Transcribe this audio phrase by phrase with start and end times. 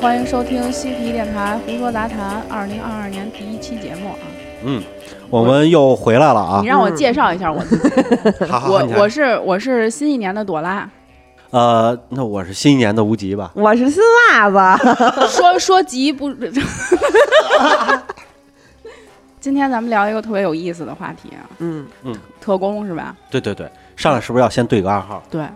[0.00, 4.18] 欢迎收听西皮电台胡说杂谈二零二二年第一期节目啊！
[4.64, 4.82] 嗯，
[5.30, 6.66] 我们又回来了啊你！
[6.66, 10.88] 让我介绍一下我自己，好好我我是我是新一年的朵拉，
[11.50, 13.52] 呃，那我是新一年的无极吧？
[13.54, 14.02] 我是新
[14.32, 14.58] 袜子，
[15.30, 16.28] 说说极不？
[19.40, 23.14] 今天咱们聊一个特别有意思的话题啊，嗯嗯，特工是吧？
[23.30, 25.22] 对对对，上来是不是要先对个暗号？
[25.30, 25.46] 对，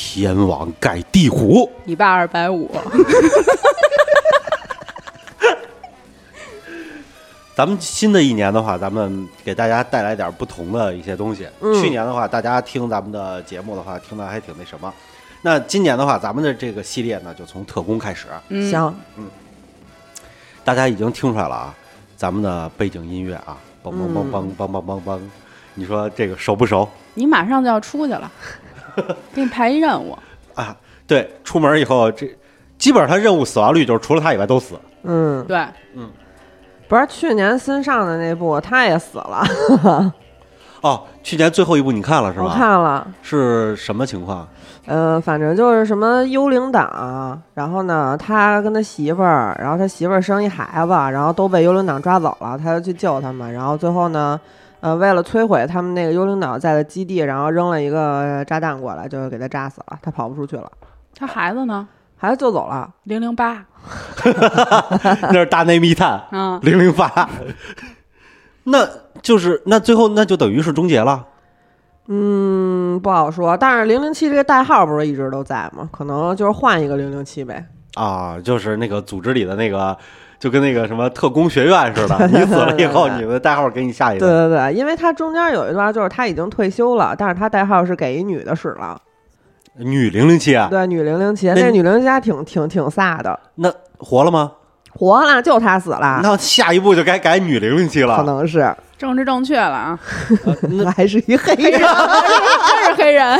[0.00, 1.68] 天王盖地虎。
[1.82, 2.70] 你爸二百五，
[7.52, 11.48] 咱们新的一年的话，咱们给大家带来点不同的一些东西。
[11.60, 11.74] 嗯。
[11.82, 14.94] 去年的话，大家听咱们的节目的话，听的还挺那什么。
[15.42, 18.28] 那今年的话，咱们的这个系列呢，就从特工开始。
[18.48, 18.94] 行。
[19.16, 19.28] 嗯，行，
[20.64, 21.74] 大家已经听出来了啊，
[22.16, 25.18] 咱们的背景音乐啊，梆梆梆梆梆梆梆梆，
[25.74, 26.88] 你说这个熟不熟？
[27.14, 28.30] 你马上就要出去了，
[29.34, 30.16] 给你排一任务，
[30.54, 30.76] 啊？
[31.06, 32.28] 对，出门以后这
[32.76, 34.78] 基本上他任务死亡率就是除了他以外都死。
[35.04, 35.58] 嗯，对，
[35.94, 36.10] 嗯
[36.88, 39.42] 不是去年新上的那部，他也死了，
[40.82, 42.54] 哦，去年最后一部你看了是我吗？
[42.56, 44.46] 看了，是什么情况？
[44.86, 54.40] 呃，反正就是什么幽灵党，然后呢，他跟他媳妇儿，然后他媳妇儿生一孩子，然后都被幽灵党抓走了，他就去救他们，然后最后呢，
[54.80, 60.70] 呃，为了摧毁他们那个幽灵岛在的基地，然后扔了一个炸弹过来，就给他炸死了，他跑不出去了，
[61.14, 61.88] 他孩子呢？
[62.20, 63.64] 孩子救走了，零零八，
[65.30, 67.30] 那是大内密探 嗯，零零八，
[68.64, 68.88] 那
[69.22, 71.24] 就是那最后那就等于是终结了。
[72.08, 75.88] 嗯，不好说，但是零零七这个代号不是一直都在吗？
[75.92, 77.64] 可能就是换一个零零七呗。
[77.94, 79.96] 啊，就是那个组织里的那个，
[80.38, 84.26] 就跟那个什么特工学院似的， 你死了以后，你的代号给你下一个。
[84.26, 89.00] 对对对，因为他中间有一段就是他已经退休了，但是他代号是给一女的使了，
[89.76, 94.52] 女零零七啊，对，女零零七，那那女零零七还挺挺挺飒的，那活了吗？
[94.94, 98.16] 活了，就他死了，那下一步就该改女零零七了。
[98.16, 98.22] 可。
[98.24, 98.74] 能是。
[98.96, 99.98] 政治正确了啊，
[100.96, 101.88] 还是一黑黑人，人，
[102.66, 103.38] 真是黑人，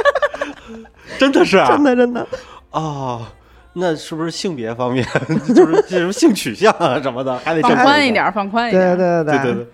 [1.20, 1.68] 真的是啊？
[1.68, 2.26] 真的真的，
[2.72, 3.24] 哦，
[3.72, 5.06] 那是不是性别方面
[5.54, 9.54] 就是这种性取向啊什么的，还得放宽一点，放宽一对点，对对对对。
[9.54, 9.66] 对，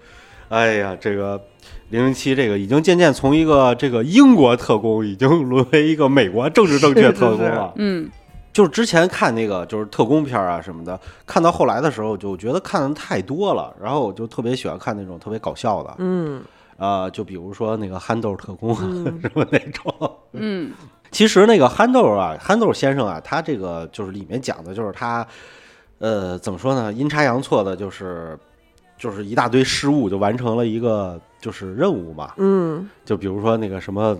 [0.48, 1.40] 哎呀，这个
[1.88, 7.72] 零零七这个已经渐渐从一个这个英国特工，已经沦为一个美国政治正确特工了。
[7.76, 8.10] 嗯，
[8.52, 16.42] 就是之前看那个就是特工片啊什么的，看到后来的时候就觉得看的太多了，然后我就特别喜欢看那种特别搞笑的，嗯。
[16.78, 19.18] 呃，就比如说那个憨豆特工啊、嗯。
[19.22, 20.12] 什么那种。
[20.32, 20.70] 嗯，
[21.10, 25.26] 其实那个憨豆啊，憨豆先生啊，他这个就是里面讲的就是他，
[25.98, 26.92] 呃，怎么说呢？
[26.92, 28.38] 阴差阳错的，就是
[28.98, 32.32] 就是一大堆失误，就完成了一个就是任务嘛。
[32.36, 34.16] 嗯就比如说那个什么，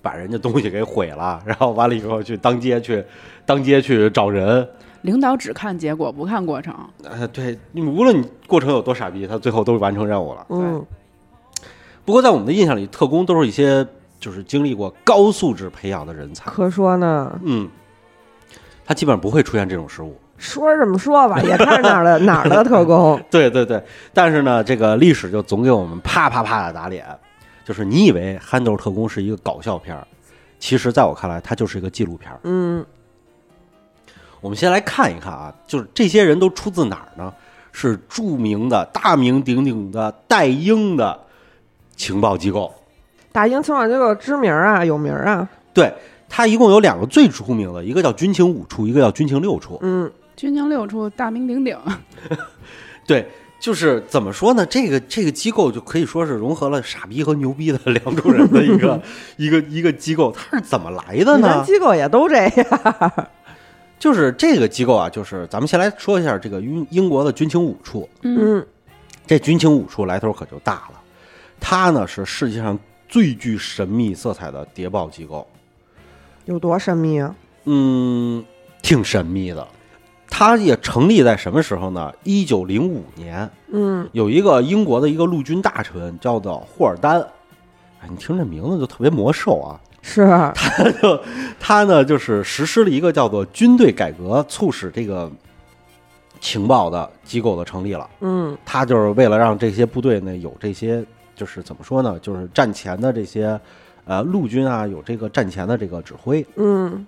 [0.00, 3.04] 把人家东西给毁了，然后完了以后去当街去
[3.44, 4.66] 当街去找人。
[5.02, 6.72] 领导只看结果不看过程，
[7.02, 10.46] 呃，对你无论你过程有多傻逼，他最后都完成任务了。
[10.48, 10.86] 嗯
[12.04, 13.86] 不过在我们的印象里，特工都是一些
[14.22, 16.48] 就是经历过高素质培养的人才。
[16.48, 17.68] 可说呢，嗯，
[18.86, 20.16] 他基本上不会出现这种失误。
[20.38, 27.04] 说是这么说吧，也看是哪儿的 哪儿的特工，对对对，但是呢，这个历史就总给我们啪啪啪的打脸。
[27.64, 30.06] 就是你以为《憨豆特工》是一个搞笑片儿，
[30.60, 32.38] 其实在我看来，它就是一个纪录片儿。
[32.44, 32.84] 嗯
[34.40, 37.32] 我们先来看一看啊，就是这些人都出自哪儿呢？
[37.70, 41.18] 是著名的、大名鼎鼎的戴英的
[41.96, 42.74] 情报机构。
[43.32, 45.92] 大英情报机构知名啊，有名啊，对，
[46.28, 49.78] 它一共有两个最出名的，一个叫军情五处，一个叫军情六处。
[49.82, 51.78] 嗯军情六处大名鼎鼎，
[53.06, 53.28] 对，
[53.60, 54.64] 就是怎么说呢？
[54.66, 59.00] 这个这个机构就可以说是融合了傻逼和牛逼的两种人的一个
[59.36, 60.32] 一个一个机构。
[60.32, 61.62] 它是怎么来的呢？
[61.66, 63.12] 机构也都这样，
[63.98, 68.08] 就是这个机构啊，就是咱们先来说一下这个英英国的军情五处。
[68.22, 68.66] 嗯，嗯
[69.26, 71.00] 这军情五处来头可就大了，
[71.60, 72.76] 它呢是世界上
[73.12, 75.46] 最具神秘色彩的谍报机构。
[76.46, 77.34] 有多神秘啊？
[77.64, 78.42] 嗯，
[78.80, 79.68] 挺神秘的。
[80.30, 82.10] 它也成立在什么时候呢？
[82.24, 87.20] 一九零五年，嗯有一个英国的一个陆军大臣叫做霍尔丹。
[88.00, 89.78] 哎，你听这名字就特别魔兽啊！
[90.00, 91.22] 是，他就
[91.60, 95.30] 他呢，就是实施了一个叫做军队改革，促使这个
[96.40, 98.08] 情报的机构的成立了。
[98.22, 103.60] 嗯他就是为了让这些部队呢有这些，就是怎么说呢，就是战前的这些
[104.04, 106.46] 呃陆军啊，有这个战前的这个指挥。
[106.56, 107.06] 嗯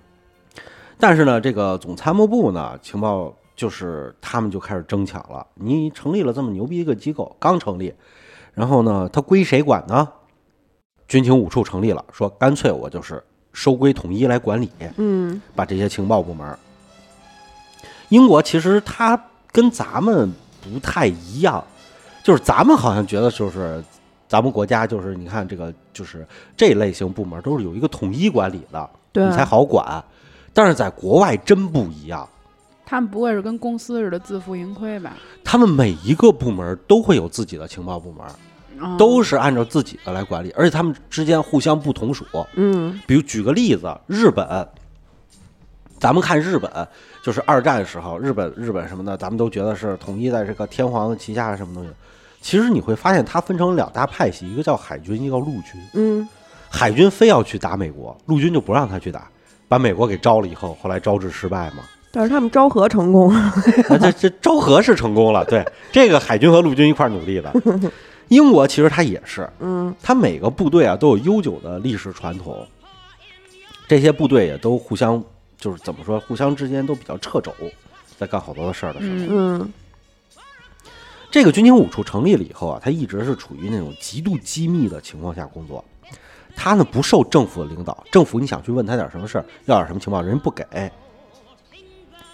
[0.97, 5.45] 但是呢，这个总参谋部呢，情报就是他们就开始争抢了。
[5.55, 7.93] 你成立了这么牛逼一个机构，刚成立，
[8.53, 10.07] 然后呢，它归谁管呢？
[11.07, 13.21] 军情五处成立了，说干脆我就是
[13.51, 16.57] 收归统一来管理，嗯把这些情报部门。
[18.09, 19.21] 英国其实它
[19.51, 20.31] 跟咱们
[20.63, 21.63] 不太一样，
[22.23, 23.83] 就是咱们好像觉得就是
[24.35, 26.27] 咱们国家就是你看这个就是
[26.57, 30.03] 这类型部门都是有一个统一管理的，对你才好管。
[30.51, 32.27] 但是在国外真不一样，
[32.85, 35.15] 他们不会是跟公司似的自负盈亏吧？
[35.41, 38.27] 他们每一个部门都会有自己的情报部门，
[38.77, 42.25] 嗯都是按照自己的来管理，而且他们之间互相不同属。
[42.55, 44.67] 嗯比如举个例子，日本，
[45.97, 46.69] 咱们看日本，
[47.23, 51.89] 就是二战时候，日本日本什么的，咱们都觉得是统一在这个天皇的旗下什么东西。
[52.45, 55.81] 其实你会发现，它分成两大派系，一个叫海军，一个叫陆军。
[55.95, 56.29] 嗯
[56.69, 59.27] 海军非要去打美国，陆军就不让他去打，
[59.67, 61.77] 把美国给招了以后，后来招致失败嘛。
[62.11, 63.51] 但是他们昭和成功， 啊
[63.99, 67.51] 这这昭和是成功了，对这个海军和陆军一块儿努力的。
[68.27, 72.63] 英国其实它也是，嗯它每个部队啊都有悠久的历史传统，
[73.87, 75.23] 这些部队也都互相
[75.57, 77.51] 就是怎么说，互相之间都比较掣肘，
[78.19, 79.15] 在干好多的事儿的时候。
[79.15, 79.73] 嗯嗯
[81.35, 85.83] 这个军情五处成立了以后啊，他一直是处于那种极度机密的情况下工作。
[86.55, 90.63] 他呢不受政府的领导，政府你想去问他点什么事儿，要点什么情报，人家不给，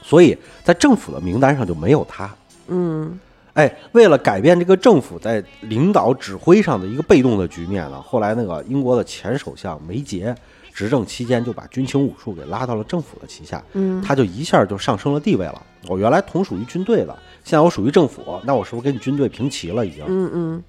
[0.03, 2.31] 所以在政府的名单上就没有他。
[2.67, 3.19] 嗯
[3.53, 10.35] 哎，为了改变这个政府在领导指挥上的一个被动的局面呢，后来那个英国的前首相梅杰
[10.73, 15.61] 执政期间就把军情五处给拉到了政府的旗下，嗯他就一下就上升了地位了。
[15.87, 20.03] 我原来同属于军队的，现在我属于政府，那我是不是跟你军队平齐了已经？
[20.07, 20.63] 嗯嗯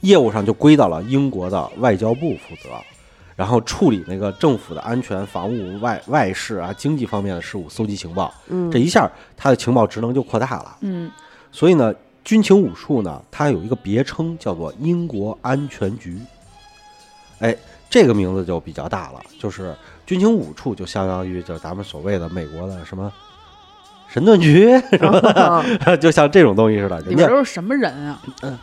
[0.00, 2.70] 业务上就归到了英国的外交部负责，
[3.36, 8.34] 然后处理那个政府的安全、防务、外外事啊、经济方面的事务，搜集情报。
[8.48, 10.76] 嗯，这一下，他的情报职能就扩大了。
[10.80, 11.08] 嗯
[11.52, 11.94] 所以呢，
[12.24, 16.18] 军情五处呢，它有一个别称叫做英国安全局。
[17.38, 17.56] 哎，
[17.92, 23.12] 这个名字就比较大了，就是军情五处就相当于就咱们所谓的美国的什么
[24.08, 28.22] 神盾局， 什么的 就像这种东西似的，里边人家都是什么人啊？
[28.40, 28.58] 嗯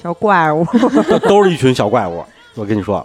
[0.00, 0.64] 小怪物，
[1.10, 2.24] 都 都是一群小怪物。
[2.54, 3.04] 我跟你说，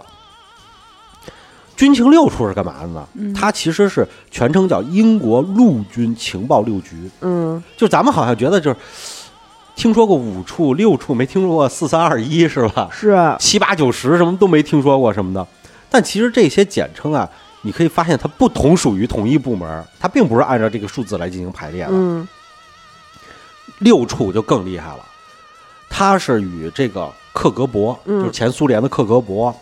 [1.76, 3.06] 军情六处是干嘛的呢？
[3.14, 7.10] 嗯它其实是全称叫英国陆军情报六局。
[7.20, 8.76] 嗯就咱们好像觉得就是
[9.74, 12.88] 听说过五处六处，没听说过四三二一是吧？
[12.90, 15.46] 是七八九十什么都没听说过什么的。
[15.90, 17.28] 但其实这些简称啊，
[17.62, 21.90] 你可以发现它不同属于同一部门，它并不是按照这个数字来进行排列的。
[21.92, 22.26] 嗯
[23.80, 25.04] 六处就更厉害了，
[25.90, 29.52] 它是与这个克格勃，嗯就是前苏联的克格勃，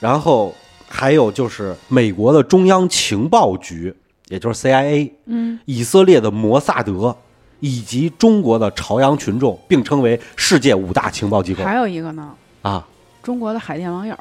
[0.00, 0.54] 然后
[0.88, 3.94] 还有就是美国的中央情报局，
[4.28, 7.14] 也就是 CIA，嗯，以色列的摩萨德，
[7.60, 12.32] 以及中国的朝阳群众，并称为世界五大情报机构还有一个呢，
[12.62, 12.86] 啊。
[13.22, 14.16] 中国的海淀网友。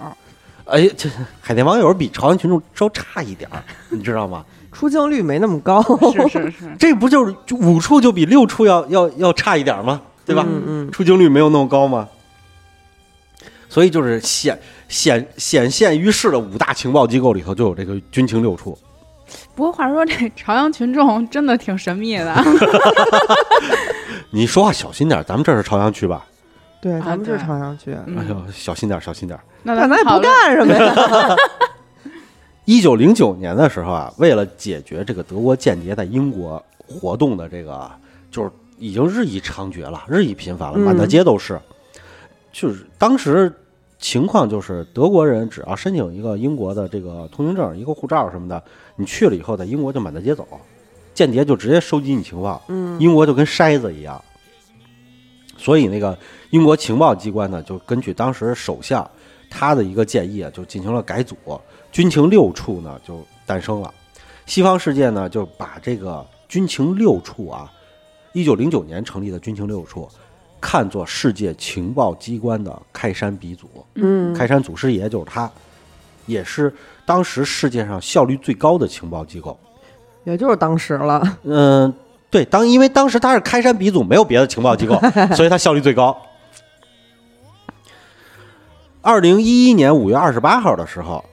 [0.70, 1.10] 哎，这
[1.42, 4.44] 海淀网友比朝阳群众稍差一点儿，你知道吗？
[4.72, 5.82] 出镜率没那么高，
[6.14, 10.02] 是是是，这不就是就五处就比六处要要要差一点吗？
[10.26, 10.46] 对吧？
[10.48, 12.08] 嗯嗯出镜率没有那么高吗？
[13.70, 18.78] 所以就是显显显现于世的五大情报机构里头就有这个军情六处。
[19.56, 22.36] 不过话说，这朝阳群众真的挺神秘的。
[24.30, 26.26] 你说话小心点，咱们这是朝阳区吧？
[26.88, 29.44] 对，啊咱们就是对朝阳区，嗯哎呦，小心点儿，小心点儿。
[29.64, 31.36] 那那咱也不干什么呀？
[32.64, 37.90] 一九零九年的时候啊，为了解决这个德国间谍在英国活动的这个，
[38.32, 41.60] 就是已经日益猖獗了，日益频繁了，嗯满大街都是。
[42.54, 43.52] 就是当时
[44.00, 48.62] 情况就是，德国人只要申请一个英国的这个通行证、一个护照什么的，
[48.96, 50.48] 你去了以后，在英国就满大街走，
[51.14, 54.22] 间谍就直接收集你情报，嗯英国就跟筛子一样。
[55.58, 56.18] 所以那个
[56.52, 59.10] 英国情报机关呢，就根据当时首相
[59.50, 61.36] 他的一个建议啊，就进行了改组，
[61.92, 63.94] 军情六处呢就诞生了。
[64.46, 67.72] 西方世界呢就把这个军情六处啊，
[68.34, 70.08] 一九零九年成立的军情六处，
[70.62, 73.70] 看作世界情报机关的开山鼻祖。
[73.96, 75.52] 嗯开山祖师爷就是他，
[76.26, 76.74] 也是
[77.06, 79.60] 当时世界上效率最高的情报机构。
[80.24, 81.94] 也就是当时了，嗯，
[82.30, 85.00] 对，当因为当时他是开山鼻祖，没有别的情报机构，
[85.36, 86.16] 所以他效率最高。
[89.02, 91.24] 二零一一年五月二十八号的时候，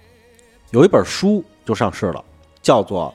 [0.70, 2.24] 有一本书就上市了，
[2.62, 3.12] 叫做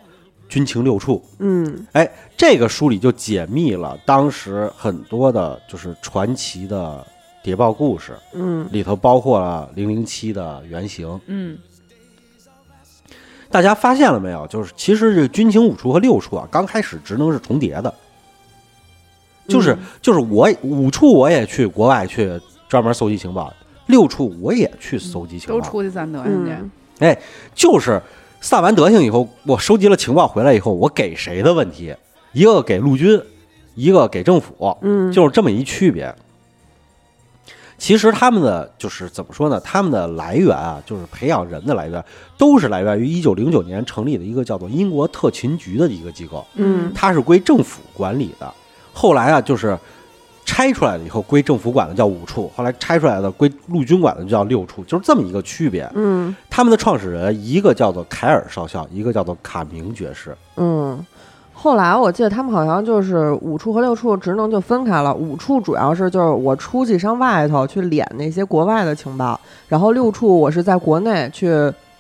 [0.51, 1.24] 《军情六处》。
[1.39, 7.05] 嗯哎，这个书里就解密了当时很多的，就是传奇的
[7.41, 11.17] 谍报故事，嗯里头包括了零零七的原型。
[11.27, 11.57] 嗯
[13.51, 14.46] 大家发现了没有？
[14.48, 17.94] 就是其实这军情五处和六处啊，刚开始职能是重叠的，
[19.48, 23.51] 就是、嗯就是我五处我也去国外去专门搜集情报，
[23.88, 25.56] 六处我也去搜集情报。
[25.56, 26.51] 都出去散德行去。
[26.51, 27.18] 嗯哎，
[27.56, 28.01] 就是
[28.41, 31.96] 散完德行以后，我收集了情报回来以后，我给谁的问题，
[32.34, 33.20] 一个给陆军，
[33.74, 36.13] 一个给政府，嗯，就是这么一区别。
[37.79, 39.59] 其实他们的就是怎么说呢？
[39.62, 42.03] 他们的来源啊，就是培养人的来源，
[42.38, 48.53] 都是来源于一九零九年成立的一个叫做英国特勤局的一个机构，嗯它是归政府管理的。
[48.93, 49.75] 后来啊，就是
[50.45, 55.89] 拆出来了以后归政府管的叫五处，后来拆出来的归陆军管的就叫六处，就是这么一个区别。
[55.95, 60.36] 嗯他们的创始人一个叫做凯尔少校，一个叫做卡明爵士。
[60.57, 61.03] 嗯。
[61.62, 69.38] 后来我记得他们好像就是五处和六处职能就分开了，五处主要是就是我出去上外头去敛那些国外的情报，
[69.68, 71.50] 然后六处我是在国内去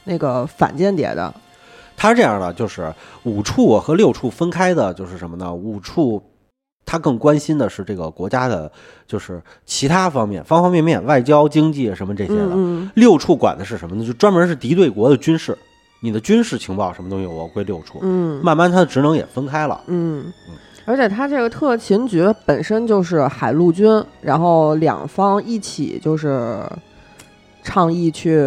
[0.05, 1.33] 那个反间谍的。
[1.97, 5.53] 他是这样的，就是五处和六处分开的，就是什么呢？
[5.53, 6.23] 五处
[6.85, 8.71] 他更关心的是这个国家的，
[9.05, 12.51] 就是其他方面，方方面面，外交、经济什么这些的。
[12.53, 14.05] 嗯六处管的是什么呢？
[14.05, 15.57] 就专门是敌对国的军事，
[15.99, 17.99] 你的军事情报什么东西，我归六处。
[18.01, 19.81] 嗯慢慢，它的职能也分开了。
[19.87, 20.31] 嗯，
[20.85, 26.63] 而且他这个特勤局本身就是海陆军，然后两方一起就是
[27.63, 28.41] 倡议去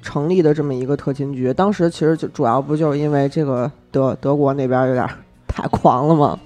[0.00, 1.52] 成立的这么一个特勤局。
[1.52, 5.06] 当时其实就主要不就是因为这个德德国那边有点
[5.46, 6.38] 太狂了吗？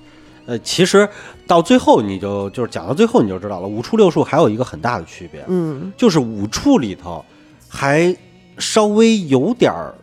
[0.47, 1.09] 呃，其实
[1.47, 7.25] 到最后，你就就是讲到最后，你就知道了，五处六处还有一个很大的区别，嗯就是五处里头
[7.69, 8.15] 还
[8.59, 9.95] 稍微有点儿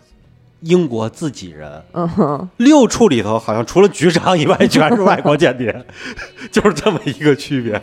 [0.61, 5.85] 英国自己人，嗯哼六处里头好像除了局长以外全是外国间谍，
[6.51, 7.81] 就是这么一个区别。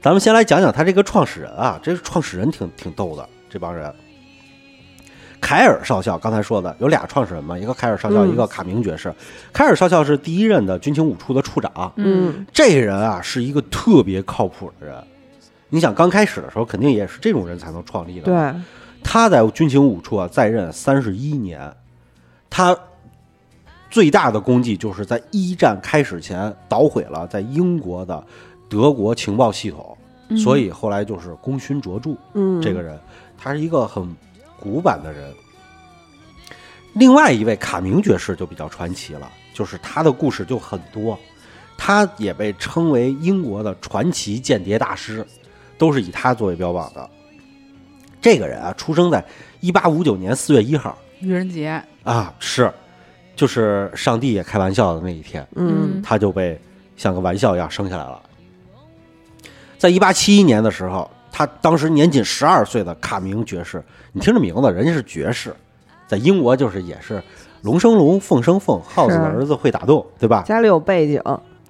[0.00, 3.92] 咱们先来讲讲他这个创始人啊，这个创始人挺挺逗的，这帮人。
[5.40, 9.14] 凯尔少校刚才说的有俩创始人嘛，一个凯尔少校，嗯一个卡明爵士。
[9.52, 14.96] 凯尔少校是第一任的军情五处的处长，嗯这人啊是一个特别靠谱的人。
[15.68, 18.24] 你想刚开始的时候，肯定也是这种人才能创立的。
[18.26, 18.60] 对，
[19.04, 21.72] 他在军情五处啊在任三十一年，
[22.50, 22.76] 他
[23.88, 28.26] 最大的功绩就是在一战开始前捣毁了在英国的
[28.68, 29.96] 德国情报系统，
[30.30, 32.16] 嗯所以后来就是功勋卓著。
[32.32, 32.98] 嗯这个人，
[33.38, 34.12] 他是一个很
[34.58, 35.32] 古板的人。
[36.94, 41.16] 另外一位卡明爵士就比较传奇了，就是他的故事就很多，
[41.76, 45.24] 他也被称为英国的传奇间谍大师，
[45.78, 47.10] 都是以他作为标榜的。
[48.24, 49.22] 这个人啊，出生在
[49.60, 50.96] 一八五九年四月一号。
[51.20, 52.72] 愚人节，啊，是，
[53.36, 56.00] 就是上帝也开玩笑的那一天，嗯。
[56.02, 56.58] 他就被
[56.96, 58.22] 像个玩笑一样生下来了。
[59.76, 65.54] 在一八七一年的时候，他当时年仅十二岁的卡明爵士，你听这名字，人家是爵士，
[66.06, 67.22] 在英国就是也是
[67.60, 70.42] 龙生龙，凤生凤，耗子的儿子会打洞，对吧？
[70.46, 71.20] 家里有背景，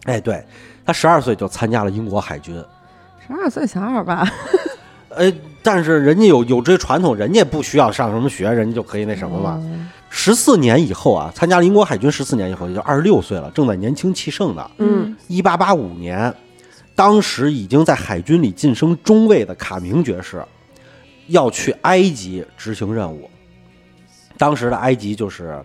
[0.04, 0.40] 哎，对
[0.86, 2.54] 他十二岁就参加了英国海军，
[3.26, 4.24] 十二岁小孩吧？
[5.16, 9.58] 呃，但是人家有有这传统，人家不需要上什么学，人家就可以那什么嘛。
[9.62, 14.70] 嗯十四年以后啊，参加了英国海军，十四年以后也就二十六岁了，正在年轻气盛的。
[14.78, 16.32] 嗯一八八五年，
[16.94, 20.40] 当时已经在海军里晋升中尉的卡明爵士，
[21.26, 23.28] 要去埃及执行任务。
[24.38, 25.60] 当时的埃及就是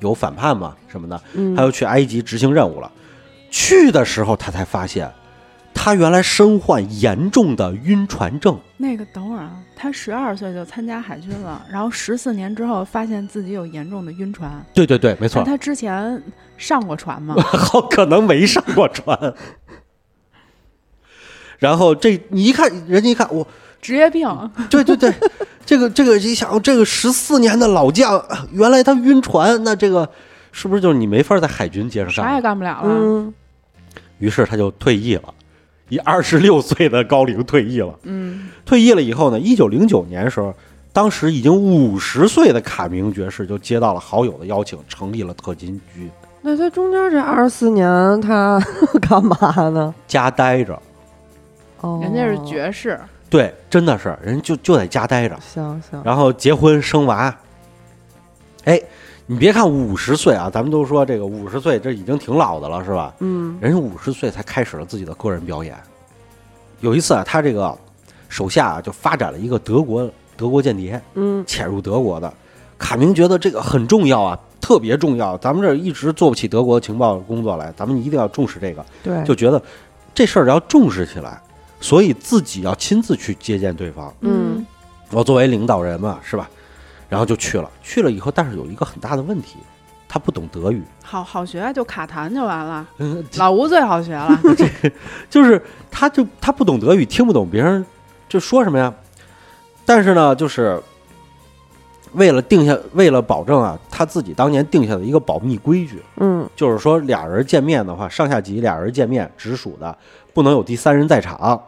[0.00, 2.90] 有反叛嘛什么的，嗯，他又去埃及执行任务了。
[3.48, 5.08] 去的时候，他才发现，
[5.84, 8.58] 他原来身患严重的晕船症。
[8.78, 14.64] 那个等会儿啊，他十二岁就参加海军了，然后十四年之后发现自己有严重的晕船。
[14.72, 16.22] 对对对，没错，他之前
[16.56, 17.34] 上过船吗？
[17.44, 19.34] 好可能没上过船。
[21.60, 23.46] 然后这你一看，人家一看，我
[23.82, 24.26] 职业病，
[24.70, 25.12] 对对对，
[25.66, 30.08] 这个这个一想，这个十四年的老将，原来他晕船，那这个
[30.50, 32.42] 是不是就是你没法在海军接着啥也干？
[32.42, 32.88] 干不了了。
[32.88, 33.34] 嗯
[34.18, 35.34] 于是他就退役了，
[35.88, 37.94] 以二十六岁的高龄退役了。
[38.02, 40.54] 嗯，退役了以后呢，一九零九年的时候，
[40.92, 46.10] 当时已经五十岁的卡明爵士就接到了好友的邀请，成立了特勤局，
[46.42, 48.60] 那他中间这二十四年他
[49.02, 49.36] 干嘛
[49.70, 49.94] 呢？
[50.06, 50.80] 家待着。
[51.80, 52.98] 哦，人家是爵士，
[53.28, 55.38] 对，真的是人就就在家待着。
[55.40, 57.36] 行行，然后结婚生娃。
[58.64, 58.80] 哎，
[59.26, 63.14] 你别看五十岁啊，咱们都说这个五十岁这已经挺老的了，是吧？
[63.20, 65.74] 嗯人家五十岁才开始了自己的个人表演。
[66.80, 67.76] 有一次啊，他这个
[68.28, 72.32] 手下啊就发展了一个德国德国间谍嗯潜入德国的。
[72.76, 75.38] 卡明觉得这个很重要啊，特别重要。
[75.38, 78.84] 咱们这儿一直做不起德国情报工作来，咱们一定要重视这个。
[79.02, 79.62] 对，就觉得
[80.12, 81.40] 这事儿要重视起来，
[81.80, 84.12] 所以自己要亲自去接见对方。
[84.20, 84.66] 嗯
[85.10, 86.50] 我作为领导人嘛，是吧？
[87.14, 89.58] 然后就去了，去了以后，但是有一个很大的问题，
[90.08, 90.82] 他不懂德语。
[91.00, 92.84] 好好学就卡痰就完了。
[92.98, 94.36] 嗯，老吴最好学了，
[95.30, 97.86] 就是他就他不懂德语，听不懂别人
[98.28, 98.92] 就说什么呀。
[99.86, 100.82] 但是呢，就是
[102.14, 109.96] 为了定下，为了保证啊，他自己当年定下的一个保密规矩，嗯就是说俩人见面的话，上下级俩人见面直属的，
[110.32, 111.62] 不能有第三人在场。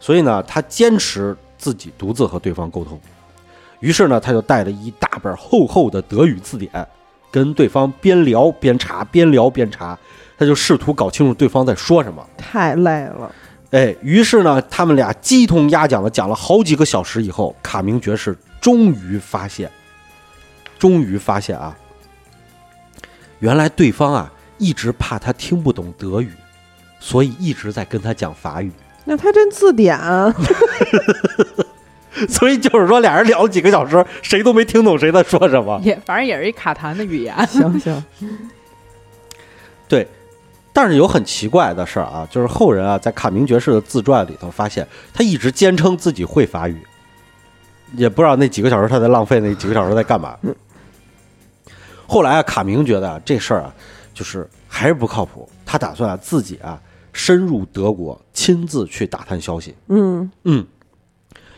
[0.00, 2.98] 所以呢，他坚持自己独自和对方沟通。
[3.80, 6.70] 于是呢，他就带了一大本厚厚的德语字典，
[7.30, 9.98] 跟对方边聊边查，边聊边查，
[10.36, 12.26] 他就试图搞清楚对方在说什么。
[12.36, 13.30] 太累了。
[13.70, 19.70] 哎，于是呢，他们俩鸡同鸭讲的讲了好几个小时以后，卡明爵士终于发现，
[20.78, 21.76] 终于发现啊，
[23.40, 26.32] 原来对方啊一直怕他听不懂德语，
[26.98, 28.72] 所以一直在跟他讲法语。
[29.04, 29.98] 那他这字典，
[32.28, 35.80] 所以就是说，俩人聊了几个小时，谁都没听懂谁在说什么。
[35.84, 37.34] 也反正也是一卡痰的语言。
[37.46, 38.04] 行行，
[39.88, 40.06] 对，
[40.72, 46.80] 但是有很奇怪的事儿啊，就是后人啊在卡明爵士的自传里头发现，他一直坚称自己会法语，
[47.94, 50.36] 也不知道那几个小时他在浪费那几个小时在干嘛。
[52.06, 53.74] 后来啊，卡明觉得啊这事儿啊，
[54.14, 56.80] 就是还是不靠谱，他打算啊自己啊
[57.12, 59.74] 深入德国，亲自去打探消息。
[59.88, 60.66] 嗯嗯，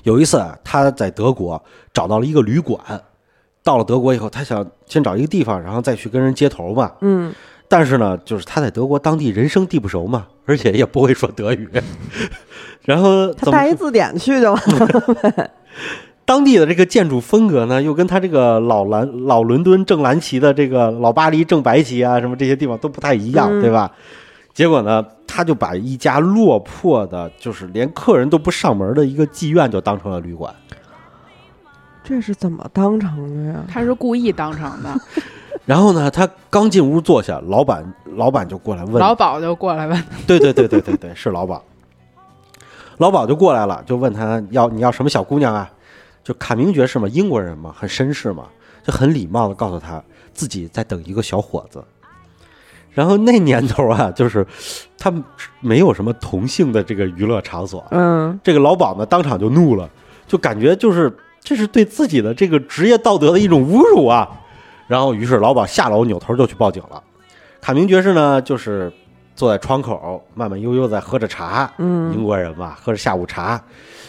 [0.02, 2.80] 有一次啊，他在德国找到了一个旅馆。
[3.62, 6.92] 到了德国以后，他想先找一个地方，然后再去跟人接头嘛。
[7.02, 7.30] 嗯，
[7.68, 11.68] 但是呢，就是他在德国当地人生地不熟嘛， 而且也不会说德语。
[12.86, 15.50] 然后他带一字典去就完了。
[16.24, 23.92] 当地的这个建筑风格呢，又跟他这个老蓝老伦敦正蓝旗的这个老巴黎正白旗啊，什么这些地方都不太一样，嗯对吧？
[24.60, 30.54] 结果呢，他就把一家落魄的，就是连客人都不上门的一个妓院，就当成了旅馆。
[32.04, 33.64] 这是怎么当成的呀？
[33.66, 34.94] 他是故意当成的，
[35.64, 41.58] 然后呢，他刚进屋坐下，老板老板就过来问老鸨就过来问，对对对对对对，是老鸨。
[42.98, 45.70] 老鸨就过来了，就问他要你要什么小姑娘啊？
[46.22, 48.44] 就卡明爵士嘛，英国人嘛，很绅士嘛，
[48.82, 51.82] 就很礼貌的告诉他自己在等一个小伙子。
[52.92, 54.46] 然后那年头啊， 就是
[54.98, 55.22] 他们
[55.60, 59.88] 没有什么同性的这个娱乐场所，嗯，这个老鸨呢当场就怒了，
[60.26, 64.28] 就感觉就是这是对自己的这个职业道德的一种侮辱啊。
[64.86, 67.00] 然后于是老鸨下楼扭头就去报警了。
[67.60, 68.92] 卡明爵士呢，就是
[69.36, 73.62] 坐在窗口慢慢悠悠在喝着茶，嗯英国人嘛，喝着下午茶。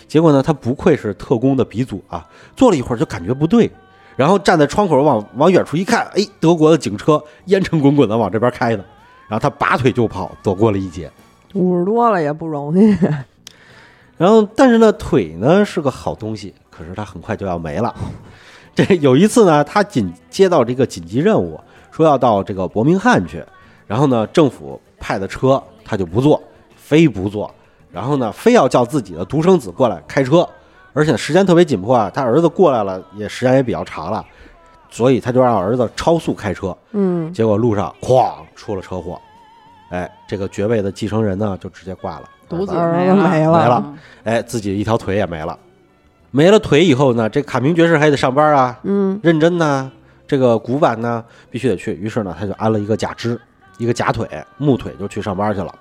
[0.07, 3.71] 结果呢，他不愧是特工的鼻祖啊，坐了一会儿就感觉不对，
[4.21, 8.85] 然后站在窗口往往远处一看，哎，德国的警车烟尘滚滚的往这边开呢，
[9.27, 11.11] 然后他拔腿就跑，躲过了一劫。
[11.55, 12.95] 五十多了也不容易。
[14.17, 17.95] 然后，但是呢，腿呢是个好东西，可是他很快就要没了。
[18.75, 23.43] 这有一次呢，他紧接到这个紧急任务，说要到这个伯明翰去，
[23.87, 26.39] 然后呢，政府派的车他就不坐，
[26.75, 27.51] 非不坐，
[27.91, 30.47] 然后呢，非要叫自己的独生子过来开车，
[30.93, 34.25] 而且时间特别紧迫啊，他儿子过来了，也时间也比较长了，
[34.89, 39.19] 所以他就让儿子超速开车，嗯，结果路上哐出了车祸，
[39.89, 43.51] 哎，这个爵位的继承人呢就直接挂了，独子儿子没没了。
[43.51, 43.93] 没了。
[44.23, 45.57] 哎，自己一条腿也没了。
[46.29, 49.19] 没了腿以后呢，这卡明爵士还得上班啊，嗯。
[49.21, 49.91] 认真呢，
[50.25, 51.93] 这个古板呢必须得去。
[51.95, 53.39] 于是呢，他就安了一个假肢，
[53.77, 54.27] 一个假腿，
[54.57, 55.73] 木腿就去上班去了。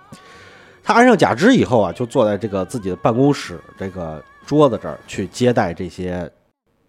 [0.82, 6.28] 他安上假肢以后啊，就坐在这个自己的办公室这个桌子这儿去接待这些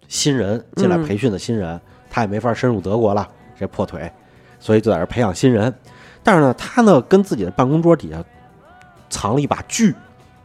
[0.08, 1.80] 新人进来嗯培训的新人。
[2.10, 4.12] 他也没法深入德国了，这破腿，
[4.60, 5.72] 所以就在这培养新人。
[6.24, 8.18] 但是呢，他呢跟自己的办公桌底下
[9.12, 9.94] 藏了一把锯，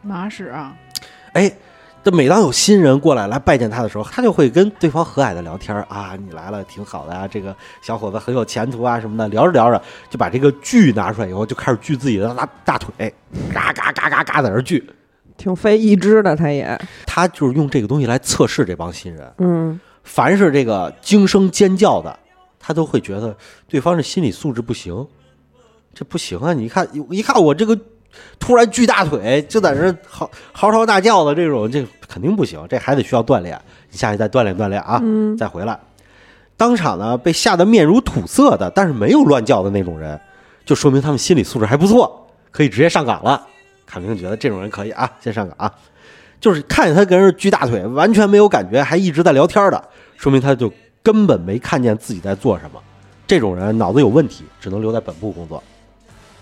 [0.03, 0.77] 马屎啊，
[1.33, 1.51] 哎，
[2.03, 9.27] 这每当有新人过来来拜见他的时候，他就会跟对方和蔼的聊天儿啊，你来了挺好的啊，这个小伙子很有前途啊什么的。
[9.29, 13.11] 聊着聊着，就把这个锯拿出来以后，就开始锯自己的大大腿，
[13.51, 14.87] 嘎嘎嘎嘎嘎在那锯。
[15.37, 22.17] 挺费意志的，他也，他就是用这个东西来测试这帮新人，嗯凡是这个惊声尖叫的，
[22.59, 23.35] 他都会觉得
[23.67, 25.05] 对方这心理素质不行，
[25.93, 26.53] 这不行啊！
[26.53, 27.77] 你看，一看我这个
[28.39, 33.59] 突然锯大腿，就在这嚎嚎啕大叫的这种，这肯定不行，这还得需要锻炼。
[33.91, 35.77] 你下去再锻炼锻炼啊，嗯再回来。
[36.55, 40.19] 当场呢被吓得面如土色的，但是没有乱叫的那种人，
[40.65, 43.45] 就说明他们心理素质还不错，可以直接上岗了。
[43.87, 45.73] 卡明觉得这种人可以啊，先上岗啊。
[46.39, 49.83] 就是看见他跟人锯大腿，完全没有感觉，还一直在聊天的，
[50.17, 50.71] 说明他就
[51.01, 52.79] 根本没看见自己在做什么。
[53.25, 55.63] 这种人脑子有问题，只能留在本部工作。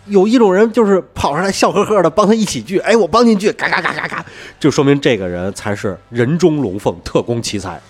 [0.08, 4.26] 有一种人就是跑上来笑呵呵的帮他一起锯，哎，我帮您锯，嘎嘎嘎嘎嘎，
[4.60, 7.82] 就说明这个人才是人中龙凤、特工奇才。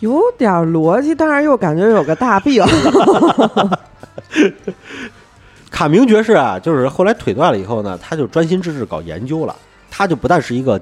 [0.00, 2.64] 有点逻辑，但是又感觉有个大病。
[5.74, 9.56] 卡明爵士啊，就是后来腿断了以后呢，他就专心致志搞研究了。
[9.90, 10.80] 他就不但是一个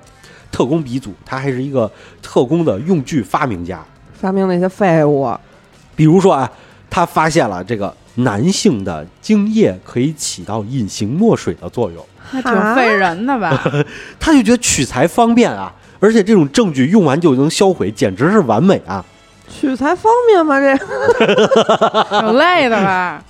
[0.50, 3.82] 特工鼻祖，他还是一个特工的用具发明家。
[4.12, 5.34] 发明那些废物，
[5.96, 6.50] 比如说啊，
[6.90, 13.64] 他发现了这个男性的精液可以起到隐形墨水的作用，那挺费人的吧？
[14.20, 19.02] 他就觉得取材方便啊，而且这种证据用完就能销毁，简直是完美啊！
[19.48, 20.60] 取材方便吗？
[20.60, 20.76] 这
[22.20, 23.24] 挺累的吧？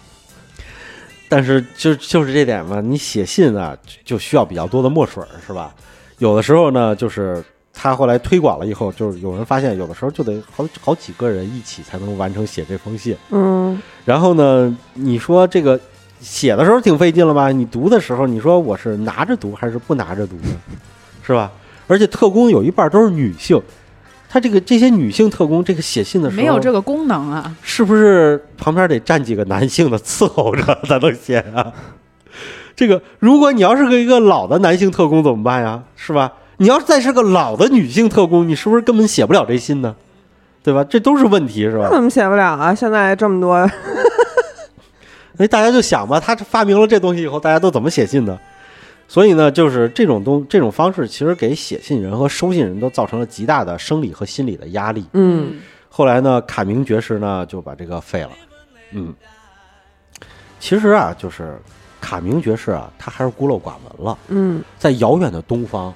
[1.34, 5.74] 但是就就是这点嘛，你写信啊就需要比较多的墨水儿，是吧？
[6.18, 7.42] 有的时候呢，就是
[7.72, 13.16] 他后来推广了以后，就是有人发现，有的时候就得好好几个人一起才能完成写这封信。
[13.30, 15.80] 嗯然后呢，你说这个
[16.20, 17.50] 写的时候挺费劲了吧？
[17.50, 20.50] 你读的时候，你说我是拿着读还是不拿着读呢？
[21.22, 21.50] 是吧？
[21.86, 23.58] 而且特工有一半都是女性，
[24.32, 27.54] 他这个这些女性特工，这个写信的时候没有这个功能啊。
[27.60, 31.70] 是不是旁边得站几个男性的伺候着才能写啊？
[32.74, 35.82] 这个，如果你要是个一个老的男性特工怎么办呀？
[35.96, 36.32] 是吧？
[36.56, 39.94] 你要是再是个老的女性特工，你是不是根本写不了这信呢？
[40.62, 40.82] 对吧？
[40.82, 41.90] 这都是问题，是吧？
[41.90, 42.74] 怎么写不了啊？
[42.74, 43.68] 现在这么多，
[45.36, 48.38] 所 以大家就想吧，他发明了这东西以后，大家都怎么写信呢？
[49.08, 55.04] 所以呢，就是这种东这种方式，其实给写信人和收信人都造成了极大的生理和心理的压力。
[55.12, 58.30] 嗯后来呢，卡明爵士呢就把这个废了。
[58.92, 59.12] 嗯，
[60.58, 61.58] 其实啊，就是
[62.00, 64.16] 卡明爵士啊，他还是孤陋寡闻了。
[64.28, 65.92] 嗯在遥远的东方，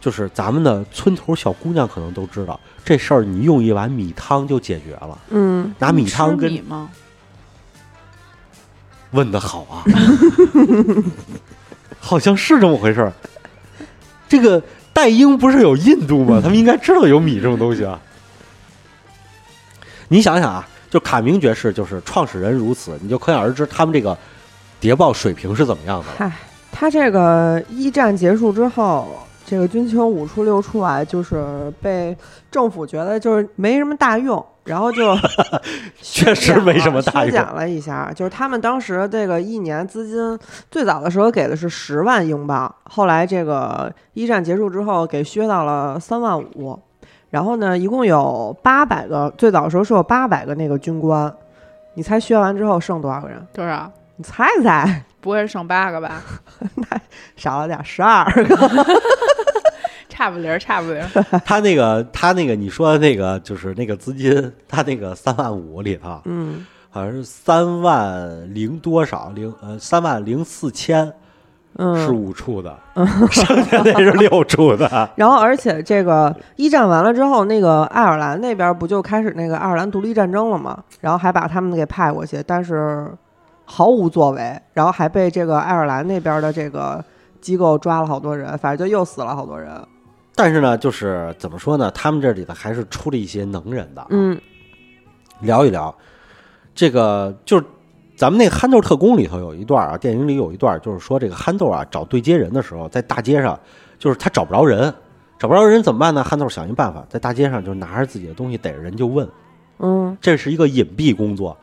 [0.00, 5.18] 就是咱们的村头小姑娘可能都知道这事儿，你用一碗米汤就解决了。
[5.30, 6.88] 嗯拿米汤跟米吗？
[9.10, 9.82] 问的好啊，
[12.00, 13.12] 好像是这么回事儿。
[14.28, 16.40] 这个戴英不是有印度吗？
[16.42, 18.00] 他们应该知道有米这种东西啊。
[20.08, 24.16] 你想想啊，就卡明爵士就是创始人如此，你就可想而知他们这个
[24.78, 26.06] 谍报水平是怎么样的。
[26.16, 26.30] 嗨，
[26.70, 32.16] 他这个一战结束之后，这个军情五处六处啊，就是被
[32.50, 35.14] 政府觉得就是没什么大用，然后就
[36.00, 40.38] 确实没什么大用削减了一下，就是他们当时这个一年资金
[40.70, 46.78] 最早的时候给的是十万英镑，后来这个一战结束之后给削到了三万五，
[47.30, 51.30] 然后呢，一共有八百个，最早的时候是有八百个那个军官，
[51.94, 53.46] 你猜削完之后剩多少个人？
[53.52, 53.90] 多少？
[54.16, 56.22] 你猜猜，不会是剩八个吧？
[56.76, 56.86] 那
[57.36, 58.56] 少了点，十二个。
[60.14, 61.06] 差不离儿，差不离儿。
[61.44, 71.12] 他那个他那个你说的那个就是那个资金，他那个三万五里头嗯好像是三万零多少零呃三万零四千
[71.76, 72.72] 嗯，是五处的，
[73.32, 74.88] 剩下那是六处的。
[75.16, 80.78] 然后，而且这个一战完了之后，那个爱尔兰那边不就开始那个爱尔兰独立战争了吗？
[81.00, 83.10] 然后还把他们给派过去，但是
[83.64, 87.04] 毫无作为，然后还被这个爱尔兰那边的这个
[87.40, 89.72] 机构抓了好多人，反正就又死了好多人。
[90.34, 91.90] 但是呢，就是怎么说呢？
[91.92, 94.06] 他们这里头还是出了一些能人的。
[94.10, 94.40] 嗯
[95.40, 95.94] 聊一聊
[96.74, 97.64] 这个，就是
[98.16, 103.58] 咱们那个憨豆特工里头有一段啊，电影里有一段，就是说这个憨豆啊找对接人的时候，在大街上，
[103.98, 104.92] 就是他找不着人，
[105.38, 106.22] 找不着人怎么办呢？
[106.22, 109.28] 憨豆想一办法，在大街上就拿着自己的东西逮着人就问，
[109.78, 111.56] 嗯这是一个隐蔽工作，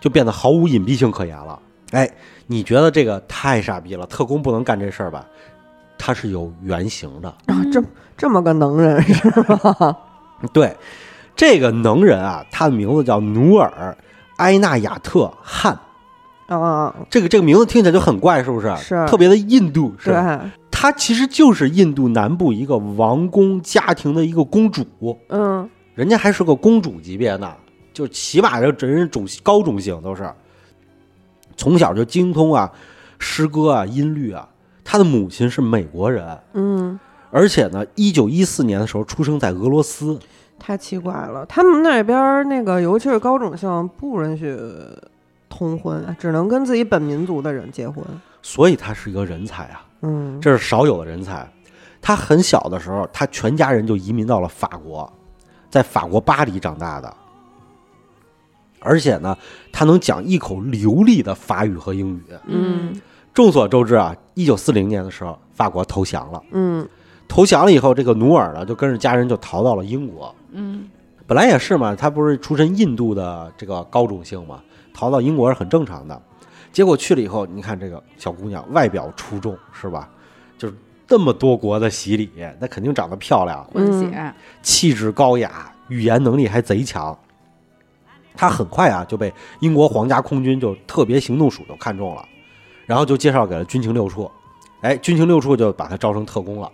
[0.00, 1.58] 就变得毫无隐蔽性可言了。
[1.92, 2.10] 哎，
[2.46, 4.06] 你觉得这个太傻逼了？
[4.06, 5.26] 特工不能干这事儿吧？
[6.04, 7.28] 它是有原型的。
[7.46, 7.80] 啊，这
[8.16, 9.96] 这么个能人 是吧？
[10.52, 10.76] 对，
[11.36, 13.96] 这个能人啊，他的名字叫努尔
[14.38, 15.78] 埃纳亚特汗。
[16.48, 18.76] 啊，这个这个名字听起来就很怪，是不是？
[18.78, 24.84] 是特别的印度，是对吧？，她其实就是印度南部一个王公家庭的一个公主，
[25.28, 27.54] 嗯人家还是个公主级别呢，
[27.94, 30.28] 就起码这这人种高种姓都是，
[31.56, 32.68] 从小就精通啊
[33.20, 34.48] 诗歌啊音律啊。
[34.84, 36.98] 她的母亲是美国人，嗯，
[37.30, 40.18] 而且呢，一九一四年的时候出生在俄罗斯。
[40.58, 44.56] 太奇怪了，他们那边那个尤其是高种姓不允许
[45.48, 48.04] 通婚，只能跟自己本民族的人结婚。
[48.42, 51.48] 所以他是一个人才啊，嗯，这是少有的人才。
[52.00, 55.12] 他很小的时候，他全家人就移民到了法国，
[55.70, 57.12] 在法国巴黎长大的。
[58.80, 59.36] 而且呢，
[59.72, 62.22] 他能讲一口流利的法语和英语。
[62.46, 63.00] 嗯
[63.34, 66.42] 众所周知啊，一九四零年的时候，法国投降了。
[66.52, 66.86] 嗯
[67.28, 70.34] 投降了以后，这个努尔呢就跟着家人就逃到了英国。
[70.50, 70.86] 嗯，
[71.26, 76.20] 本来也是嘛，他不是出身印度的这个高种姓嘛，逃到英国是很正常的。
[76.72, 80.10] 结果去了以后，你看这个小姑娘外表出众是吧？
[80.58, 80.74] 就是
[81.06, 84.34] 这么多国的洗礼，那肯定长得漂亮，混血。
[84.60, 87.18] 气质高雅，语言能力还贼强。
[88.34, 92.22] 她很快啊就被英国皇家空军就特别行动署就看中了，
[92.86, 94.30] 然后就介绍给了军情六处。
[94.80, 96.70] 哎，军情六处就把他招成特工了。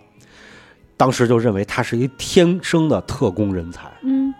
[0.97, 3.89] 当时就认为他是一天生的特工人才。
[4.01, 4.33] 嗯，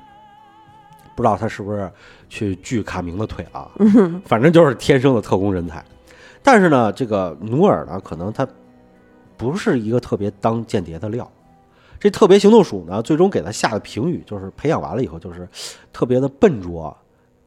[1.16, 1.90] 不知道他是不是
[2.28, 3.72] 去锯卡明的腿了，
[4.26, 5.84] 反正就是天生的特工人才。
[6.42, 8.48] 但是呢，这个努尔呢，可能他
[9.38, 11.30] 不是一个特别当间谍的料。
[12.00, 15.48] 这特别行动署呢，最终给他下的评语就是培养完了以后，就是
[15.94, 16.98] 特别的笨拙，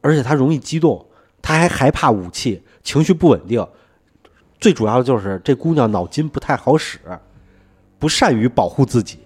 [0.01, 1.03] 而且他容易激动，
[1.41, 3.67] 他还害怕武器，情绪不稳定。
[4.63, 6.97] 最主要的就是这姑娘脑筋不太好使，
[7.99, 9.19] 不善于保护自己。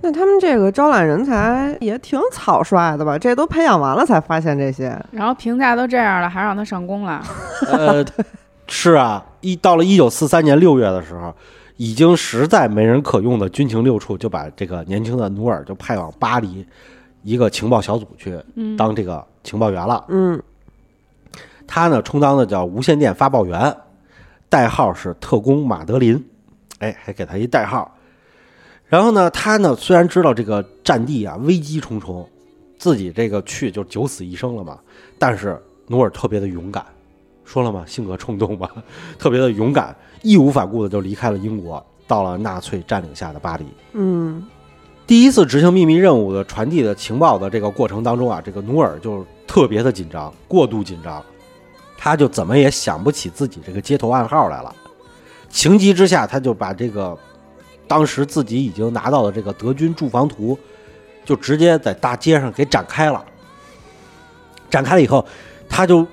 [0.00, 3.18] 那他们这个招揽人才也挺草率的吧？
[3.18, 4.96] 这都培养完了才发现这些。
[5.10, 7.20] 然后评价都这样了，还让他上工了。
[7.66, 8.04] 呃，
[8.68, 11.34] 是啊，一到了一九四三年六月的时候，
[11.76, 16.64] 已经实在没人可用的军情六处就把这个年轻的努尔就派往巴黎
[17.24, 20.04] 一个情报小组去嗯，当这个情报员了。
[20.06, 20.40] 嗯
[21.66, 23.74] 他呢充当的叫无线电发报员，
[24.54, 26.24] 代号是特工马德林，
[26.78, 27.92] 哎，还给他一代号。
[28.86, 32.24] 然后呢，他呢虽然知道这个战地啊危机重重，
[32.78, 34.78] 自己这个去就九死一生了嘛，
[35.18, 36.86] 但是努尔特别的勇敢，
[37.44, 38.68] 说了嘛，性格冲动嘛，
[39.18, 43.64] 特别的勇敢，义无反顾的就离开了英国，到了纳粹占领下的巴黎。
[43.94, 44.46] 嗯
[45.04, 51.20] 第一次执行秘密任务的传递的情报的这个过程当中啊，这个努尔就特别的紧张，过度紧张，
[52.04, 54.70] 他就怎么也想不起自己这个接头暗号来了。
[55.48, 57.18] 情急之下，他就把这个
[57.88, 60.58] 当时自己已经拿到的这个德军驻防图，
[61.24, 63.24] 就直接在大街上给展开了。
[64.68, 65.26] 展开了以后，
[65.66, 66.06] 他就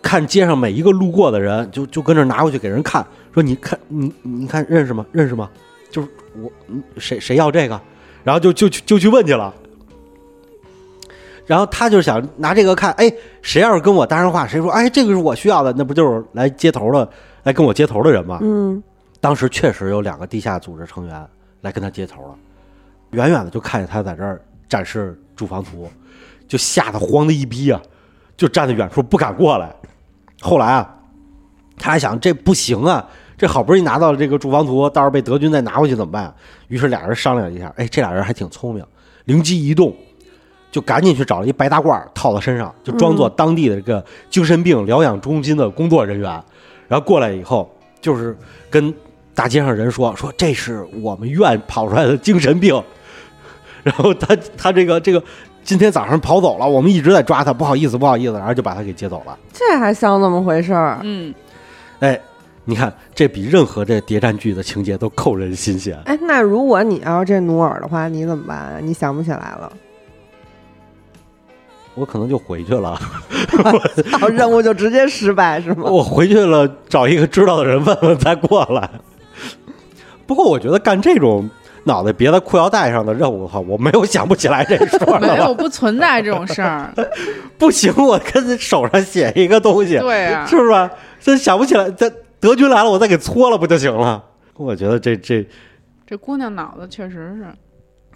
[0.00, 5.04] 看街上每一个路过的人，就就跟着拿过去给人看，说：“你看，你你看认识吗？
[5.10, 5.50] 认识吗？
[5.90, 6.48] 就是我，
[6.98, 7.80] 谁谁要这个？”
[8.22, 9.52] 然后就就就去问去了。
[11.46, 17.08] 然后他就想拿这个看，哎，谁要是跟我搭上话，谁说，哎，这个是我需要的，那不就是来接头的，
[17.42, 18.38] 来跟我接头的人吗？
[18.42, 18.82] 嗯
[19.20, 21.24] 当时确实有两个地下组织成员
[21.60, 22.34] 来跟他接头了，
[23.10, 25.88] 远远的就看见他在这儿展示住房图，
[26.48, 27.80] 就吓得慌的一逼啊，
[28.36, 29.72] 就站在远处不敢过来。
[30.40, 30.92] 后来啊，
[31.76, 36.34] 他还想这不行啊，这好不容易拿到了这个住房图，到时候被德军再拿回去怎么办啊？
[36.66, 38.84] 于是俩人商量一下，哎，这俩人还挺聪明，
[39.26, 39.94] 灵机一动，
[40.72, 46.28] 就赶紧去找了一白大褂套到身上，就装作当地的这个精神病疗养中心的工作人员，
[46.88, 48.36] 然后过来以后就是
[48.70, 48.92] 跟
[49.34, 52.82] 大街上人说 说这是我们院跑出来的精神病，
[53.82, 55.22] 然后他他这个这个
[55.62, 59.38] 今天早上跑走了，我们一直在抓他，不好意思不好意思，然后就把他给接走了。
[59.52, 60.98] 这还像那么回事儿？
[61.02, 61.34] 嗯，
[62.00, 62.18] 哎，
[62.64, 65.98] 你看这比任何这谍战剧的情节都扣人心弦。
[66.06, 68.78] 哎，那如果你要是这努尔的话，你怎么办啊？
[68.80, 69.72] 你想不起来了，
[71.94, 72.98] 我可能就回去了，
[74.10, 75.84] 然 后任务就直接失败是吗？
[75.90, 78.88] 我回去了找一个知道的人问问再过来。
[80.26, 81.48] 不过我觉得干这种
[81.84, 85.36] 脑袋别在裤腰带上的任务的话，我没有想不起来这说 没。
[85.36, 86.94] 有不存在这种事儿。
[87.58, 90.90] 不行，我跟手上写一个东西，对啊，是不是？
[91.20, 94.22] 这想不起来，这德军来了，我再给搓了不就行了？
[94.56, 95.46] 我觉得这这，
[96.06, 97.46] 这姑娘脑子确实是，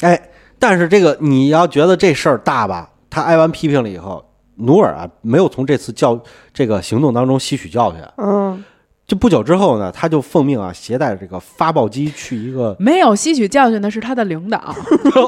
[0.06, 0.20] 哎，
[0.58, 4.22] 但是这个你要觉得这事儿大吧，他挨完批评了以后，
[4.56, 6.20] 努尔啊没有从这次教
[6.52, 8.02] 这个行动当中吸取教训。
[8.18, 8.62] 嗯，
[9.06, 14.62] 就不久之后呢，他就奉命啊携带这个发报机去一个没有吸取教训的是他的领导。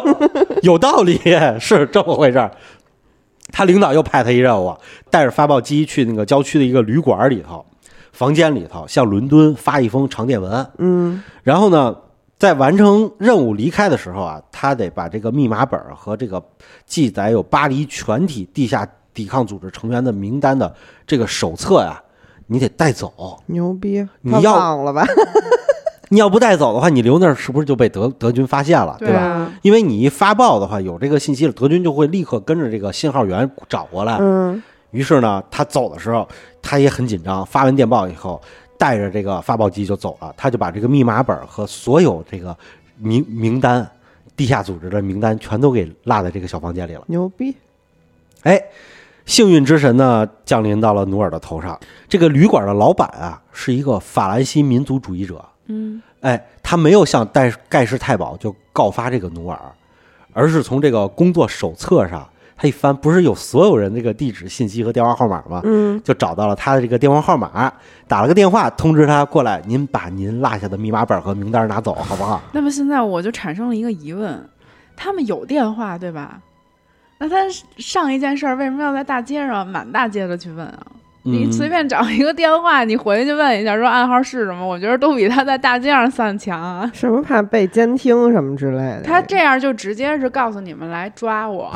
[0.60, 1.18] 有道理，
[1.58, 2.50] 是这么回事儿。
[3.50, 7.64] 他领导又派他一任务啊，带着发报机去那个郊区的一个旅馆里头，
[8.12, 10.70] 房间里头向伦敦发一封长电文。
[10.76, 11.96] 嗯然后呢，
[12.38, 16.42] 在完成任务离开的时候啊，他得把这个密码本和这个
[16.86, 20.72] 记载有巴黎全体地下抵抗组织成员的名单的
[21.06, 22.00] 这个手册呀、
[22.46, 23.40] 你得带走。
[23.46, 25.04] 牛逼，你要忘了吧？
[26.10, 29.18] 你要不带走的话，你留那儿是不是就被德德军发现了，对吧？
[29.18, 34.16] 啊，因为你一发报的话，有这个信息了，德军就会立刻跟着这个信号源找过来。
[34.20, 36.26] 嗯于是呢，他走的时候，
[36.62, 37.44] 他也很紧张。
[37.44, 38.40] 发完电报以后，
[38.78, 40.32] 带着这个发报机就走了。
[40.36, 42.56] 他就把这个密码本和所有这个
[42.96, 43.86] 名名单、
[44.36, 47.02] 地下组织的名单全都给落在这个小房间里了。
[47.08, 47.54] 牛逼，
[48.44, 48.62] 哎，
[49.26, 51.78] 幸运之神呢降临到了努尔的头上。
[52.08, 55.44] 这个旅馆的老板啊，是一个法兰西民族主义者。
[55.66, 59.60] 嗯，哎，他没有向盖盖世太保就告发这个努尔，
[60.32, 62.26] 而是从这个工作手册上，
[62.58, 65.60] 他一翻，不是有所有人这个地址信息和电话号码吗？
[65.64, 67.72] 嗯就找到了他的这个电话号码，
[68.08, 72.42] 打了个电话通知他过来，您把您落下的密码本和名单拿走，好不好？
[72.52, 74.44] 那么现在我就产生了一个疑问：
[74.96, 76.40] 他们有电话对吧？
[77.18, 77.36] 那他
[77.78, 80.86] 上一件事儿为什么要在大街上满大街的去问啊？
[81.30, 84.66] 你嗯随便找一个电话，你回去问一下，说暗号是什么？
[84.66, 86.90] 我觉得都比他在大街上散强啊。
[86.94, 89.02] 是不是怕被监听什么之类的？
[89.02, 91.72] 他这样就直接是告诉你们来抓我，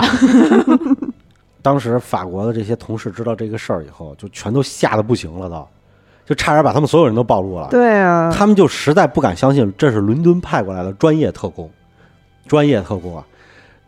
[1.62, 5.66] 当时法国的这些同事知道这个事儿以后，就全都吓得不行了都，
[6.26, 7.68] 就差点把他们所有人都暴露了。
[7.70, 11.70] 对啊，他们就实在不敢相信这是伦敦派过来的专业特工，
[12.46, 13.24] 专业特工啊！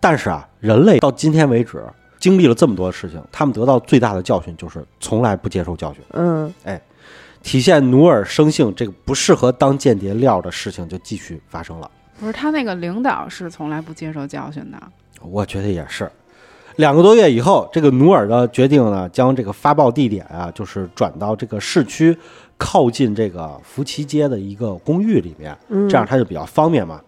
[0.00, 1.82] 但是啊，人类到今天为止
[2.24, 6.02] 经历了这么多事情，他们得到最大的教训就是从来不接受教训。
[6.12, 6.80] 嗯，哎
[7.42, 11.90] 体现努尔生性这个不适合当间谍料的事情就继续发生了。
[12.18, 14.78] 不是他那个领导是从来不接受教训的，
[15.20, 16.10] 我觉得也是。
[16.76, 22.16] 两个多月以后，这个努尔的决定呢，将这个发报地点啊，就是转到这个市区
[22.56, 26.98] 靠近这个福奇街的一个公寓里面，嗯这样他就比较方便嘛。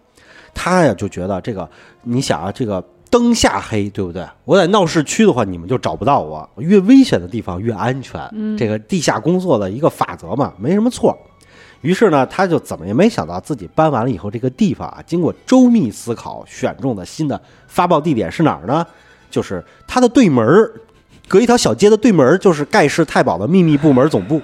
[0.53, 1.67] 他呀就觉得这个，
[2.03, 2.83] 你想啊，这个
[3.17, 4.23] 灯下黑，对不对？
[4.45, 6.47] 我在闹市区的话，你们就找不到我。
[6.57, 11.17] 越危险的地方越安全，嗯这个地下工作的一个法则嘛，没什么错。
[11.81, 18.85] 于是呢，他就怎么也没想到，自己搬完了以后，这个地方啊，经过周密思考，选中的新的发报地点是哪儿呢？
[19.31, 20.71] 就是他的对门儿，
[21.27, 24.39] 隔一条小街的对门儿，就是盖世太保的秘密部门总部。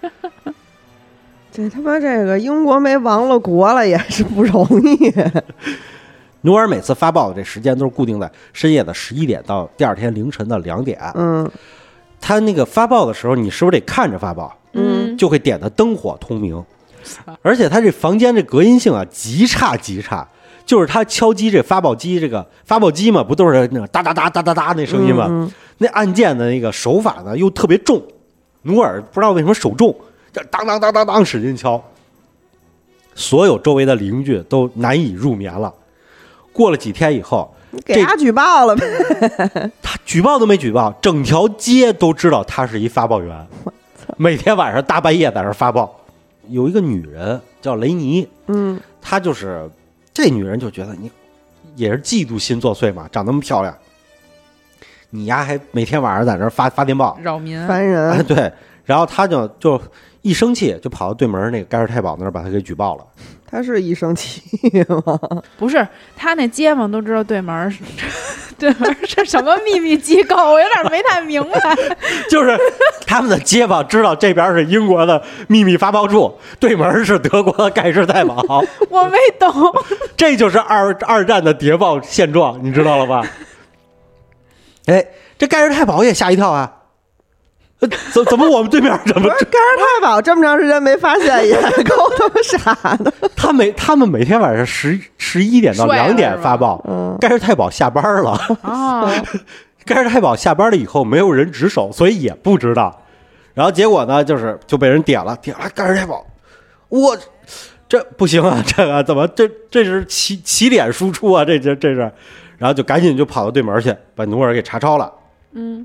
[1.52, 5.12] 这他妈这个英国没亡了国了也是不容易。
[6.42, 10.98] 努尔每次发报的这时间都是固定在深夜的十一点到第二天凌晨的两点。
[11.14, 11.50] 嗯
[12.22, 14.54] 他那个发报的时候，你是不是得看着发报？
[14.74, 16.62] 嗯就会点的灯火通明，
[17.42, 20.28] 而且他这房间这隔音性啊极差极差，
[20.66, 25.26] 就是他敲击这发报机，这个发报机嘛，不都是那种哒哒哒哒哒哒那声音吗？
[25.30, 28.02] 嗯那按键的那个手法呢又特别重，
[28.62, 29.96] 努尔不知道为什么手重，
[30.30, 31.82] 就当当当当当使劲敲，
[33.14, 35.72] 所有周围的邻居都难以入眠了。
[36.52, 38.86] 过了几天以后，你给他举报了呗。
[39.82, 43.46] 他举报都没举报，整条街都知道他是一发报员，
[44.16, 45.96] 每天晚上大半夜在那儿发报。
[46.48, 49.70] 有一个女人叫雷尼，嗯她就是
[50.12, 51.08] 这女人就觉得你
[51.76, 53.72] 也是嫉妒心作祟嘛，长那么漂亮，
[55.10, 57.56] 你丫还每天晚上在那儿发发电报，扰民。
[57.68, 58.22] 烦哎人。
[58.26, 58.52] 对，
[58.84, 59.80] 然后她就就
[60.22, 63.04] 一生气就跑到对门那个盖世太保那儿把他给举报了。
[63.50, 64.42] 他是一生气
[65.04, 65.18] 吗？
[65.58, 65.86] 不是
[66.16, 67.78] 他那街坊都知道对门儿是
[68.56, 71.58] 对门儿是什么秘密机构，我有点没太明白。
[72.30, 72.56] 就是
[73.06, 78.62] 他们的街坊知道这边是英国的秘密发报处，对门是德国的盖世太保。
[78.88, 79.52] 我没懂，
[80.16, 83.26] 这就是二二战的谍报现状，你知道了吧？
[84.86, 85.04] 哎，
[85.38, 86.79] 这盖世太保也吓一跳啊！
[87.80, 93.12] 呃 怎怎么我们对面怎么不是盖世太保这么长时间没发现， 也够他妈傻的。
[93.34, 99.10] 他每他们每天晚上十十一点到两点发报，嗯盖世太保下班了，啊，
[99.86, 103.02] 盖世太保下班了以后没有人值守，所以也不知道。
[103.54, 106.24] 然后结果呢，就是就被人点了，点了盖世太保，
[106.88, 107.16] 我
[107.88, 111.44] 这不行啊，这个怎么这这是起起点输出啊？
[111.44, 112.00] 这这这是，
[112.58, 115.10] 然后就赶紧就跑到对门去，把努尔给查抄了。
[115.52, 115.84] 嗯，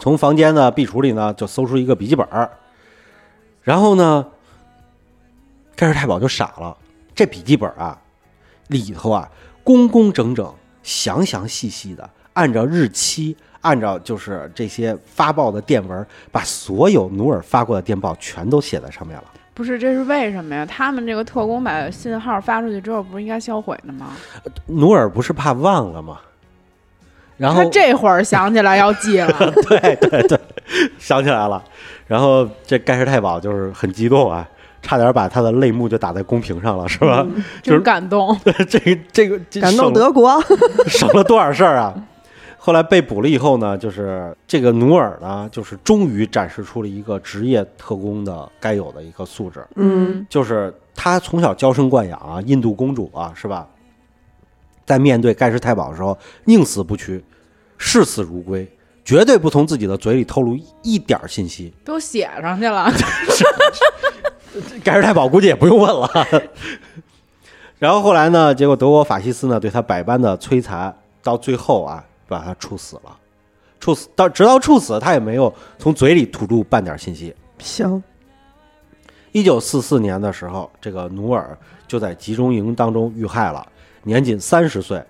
[0.00, 2.50] 从房间的壁橱里呢，就搜出一个笔记本儿，
[3.62, 4.26] 然后呢，
[5.76, 6.76] 盖世太保就傻了，
[7.14, 8.00] 这笔记本啊，
[8.68, 9.30] 里头啊，
[9.62, 19.24] 工工整整、详详细细的，按照日期，按照就是这些发报的电文，把所有努尔发过的电报全都写在上面了。
[19.52, 20.64] 不是，这是为什么呀？
[20.64, 24.16] 他们这个特工把信号发出去之后，不是应该销毁的吗？
[24.64, 26.18] 努尔不是怕忘了吗？
[27.40, 29.32] 然后他这会儿想起来要记了，
[29.66, 30.38] 对对对，
[30.98, 31.62] 想起来了。
[32.06, 34.46] 然后这盖世太保就是很激动啊，
[34.82, 37.26] 差点把他的泪目就打在公屏上了，是吧？
[37.62, 38.38] 就是感动。
[38.68, 40.38] 这个这个这感动德国。
[40.86, 41.94] 省了多少事儿啊！
[42.58, 53.66] 后来被捕了以后呢，就是这个努尔呢，就是终于展示出了一个职业特工的该有的一个素质，嗯，就是他从小娇生惯养啊，印度公主啊，是吧？
[54.84, 57.22] 在面对盖世太保的时候，宁死不屈，
[57.82, 58.70] 视死如归，
[59.02, 61.72] 绝对不从自己的嘴里透露一点儿信息。
[61.82, 62.92] 都写上去了，
[64.84, 66.08] 盖世太保估计也不用问了。
[67.80, 73.16] 然后后来呢，结果德国法西斯呢对他百般的摧残，到最后啊，把他处死了。
[73.80, 77.34] 处死到直到处死，他也没有从嘴里吐出半点信息。
[77.58, 78.02] 行，
[79.32, 81.56] 一九四四年的时候，这个努尔
[81.88, 83.66] 就在集中营当中遇害了，
[84.02, 85.02] 年仅三十岁。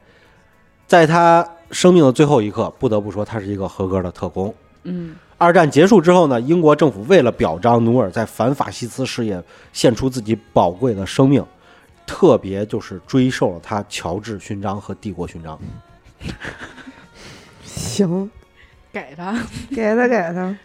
[0.87, 4.55] 在他生命的最后一刻，不得不说他是一个合格的特工。
[4.85, 9.43] 嗯，二战结束之后呢，英国政府为了表彰努尔在反法西斯事业
[9.73, 11.45] 献出自己宝贵的生命，
[12.07, 15.59] 特别就是追授了他乔治勋章和帝国勋章。
[17.62, 18.31] 行，
[18.91, 19.39] 给他。
[19.71, 20.57] 给他给他。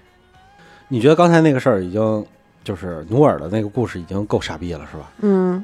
[0.87, 2.25] 你觉得刚才那个事儿已经
[2.63, 5.11] 就是努尔的那个故事已经够傻逼了，是吧？
[5.21, 5.63] 嗯，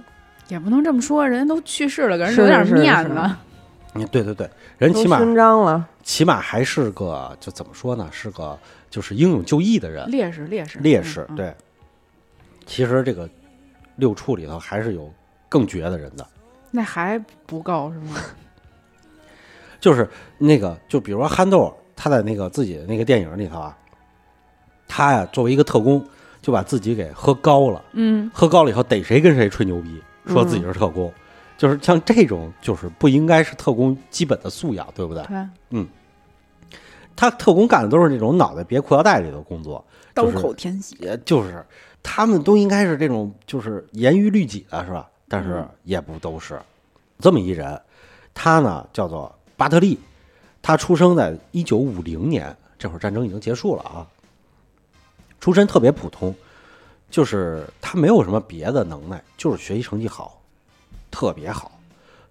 [0.50, 3.16] 也不能这么说，人家都去世了，给人是留点是是面子。
[3.94, 8.58] 嗯，对对对，人起码勋章了，起码还是个就怎么说呢，是个
[8.90, 11.26] 就是英勇就义的人，烈士烈士烈士。
[11.30, 11.54] 嗯，对，
[12.66, 13.30] 其实这个
[13.98, 15.12] 六处里头还是有
[15.50, 16.26] 更绝的人的，
[16.72, 18.16] 那还不够是吗？
[19.82, 23.78] 就是那个就比如说憨豆，他在那个自己的那个电影里头啊，
[24.88, 26.06] 他呀作为一个特工，
[26.42, 27.84] 就把自己给喝高了。
[27.94, 31.12] 嗯，喝高了以后逮谁跟谁吹牛逼，说自己是特工，
[31.62, 35.24] 就是像这种就是不应该是特工基本的素养，对不对？
[35.70, 35.86] 对，
[37.16, 39.86] 他特工干的都是那种脑袋别裤腰带里的工作，
[40.16, 41.16] 刀口舔血。
[41.24, 41.64] 就是
[42.02, 45.08] 他们都应该是这种就是严于律己的，是吧？
[45.28, 46.60] 但是也不都是
[47.20, 47.80] 这么一人，
[48.34, 50.00] 他呢叫做巴特利，
[50.64, 54.08] 他出生在一九五零年，这会儿战争已经结束了啊，
[55.40, 56.34] 出身特别普通，
[57.12, 60.41] 就是他没有什么别的能耐，就是学习成绩好，
[61.12, 61.72] 特别好，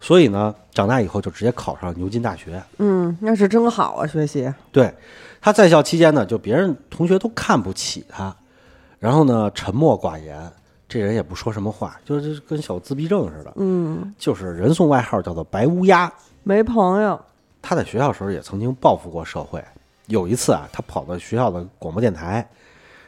[0.00, 2.60] 所以呢，长大以后就直接考上牛津大学。
[2.78, 4.92] 嗯，那是真好啊，学习，对，
[5.40, 8.34] 他在校期间呢，就别人同学都看不起他，
[8.98, 10.50] 然后呢，沉默寡言，
[10.88, 16.12] 这人也不说什么话，就是跟小自闭症似的，嗯，就是人送外号叫做“白乌鸦。
[16.42, 17.20] 没朋友，”。
[17.62, 19.62] 他在学校时候也曾经报复过社会，
[20.06, 22.48] 有一次啊，他跑到学校的广播电台，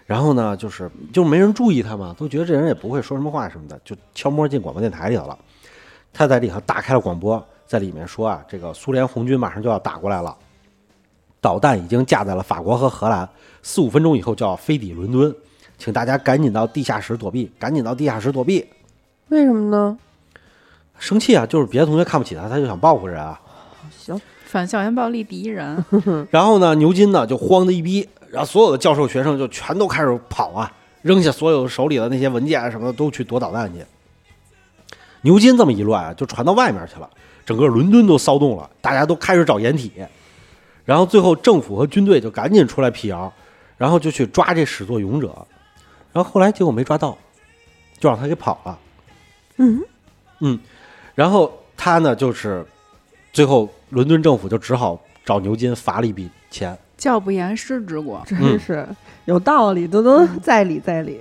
[0.05, 5.39] 然后呢，就是就没人注意他嘛，都觉得这人也不会说什么话什么的，就悄摸进广播电台里头了。
[6.13, 10.37] 他在里头打开了广播，在里面说啊，这个苏联红军马上就要打过来了，
[11.41, 13.29] 导弹已经架在了法国和荷兰，
[13.63, 15.35] 四五分钟以后就要飞抵伦敦，
[15.79, 18.67] 请大家赶紧到地下室躲避，赶紧到地下室躲避。
[19.29, 19.99] 为什么呢？
[20.99, 23.41] 生气啊，就是别的同学看不起他，他就想报复人啊。
[23.99, 25.83] 行，反校园暴力第一人。
[26.31, 33.83] 然后呢，牛津呢就慌的一逼，然后所有的教授学生就全都开始跑啊，扔下所有手里的那些文件啊什么的，都去躲导弹去。
[35.23, 37.09] 牛津这么一乱啊，就传到外面去了，
[37.47, 39.91] 整个伦敦都骚动了，大家都开始找掩体。
[40.85, 43.33] 然后最后政府和军队就赶紧出来辟谣，
[43.79, 45.47] 然后就去抓这始作俑者。
[46.13, 47.17] 然后后来结果没抓到，
[47.99, 48.79] 就让他给跑了。
[49.57, 49.81] 嗯
[50.41, 50.59] 嗯，
[51.15, 52.67] 然后他呢就是
[53.33, 56.77] 最后伦敦政府就只好找牛津罚了一笔钱。
[56.99, 58.23] 教不严，师之过。
[58.27, 58.87] 真是
[59.25, 61.21] 有道理，都都在理在理。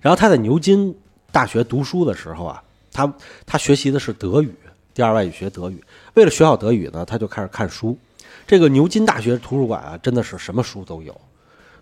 [0.00, 0.96] 然后他在牛津
[1.32, 2.62] 大学读书的时候啊，
[2.96, 3.12] 他
[3.44, 4.50] 他学习的是德语，
[4.94, 5.84] 第二外语学德语。
[6.14, 7.96] 为了学好德语呢，他就开始看书。
[8.46, 11.14] 这个牛津大学图书馆啊，真的是什么书都有，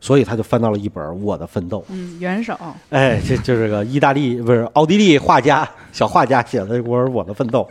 [0.01, 1.79] 所以他就翻到了一本《我的奋斗》。
[1.89, 2.59] 嗯，元首。
[2.91, 7.69] 哎，这就是个意大利不是奥地利画家小画家写的一本《我的奋斗》，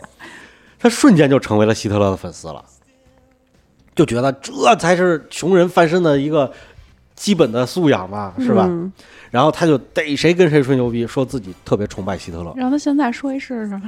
[0.79, 2.63] 他瞬间就成为了希特勒的粉丝了，
[3.95, 6.51] 就觉得这才是穷人翻身的一个
[7.15, 8.65] 基本的素养嘛，是吧？
[8.67, 8.91] 嗯
[9.31, 12.53] 然后他就逮谁跟谁吹牛逼，说自己特别崇拜希特勒。
[12.55, 13.81] 让他现在说一试试。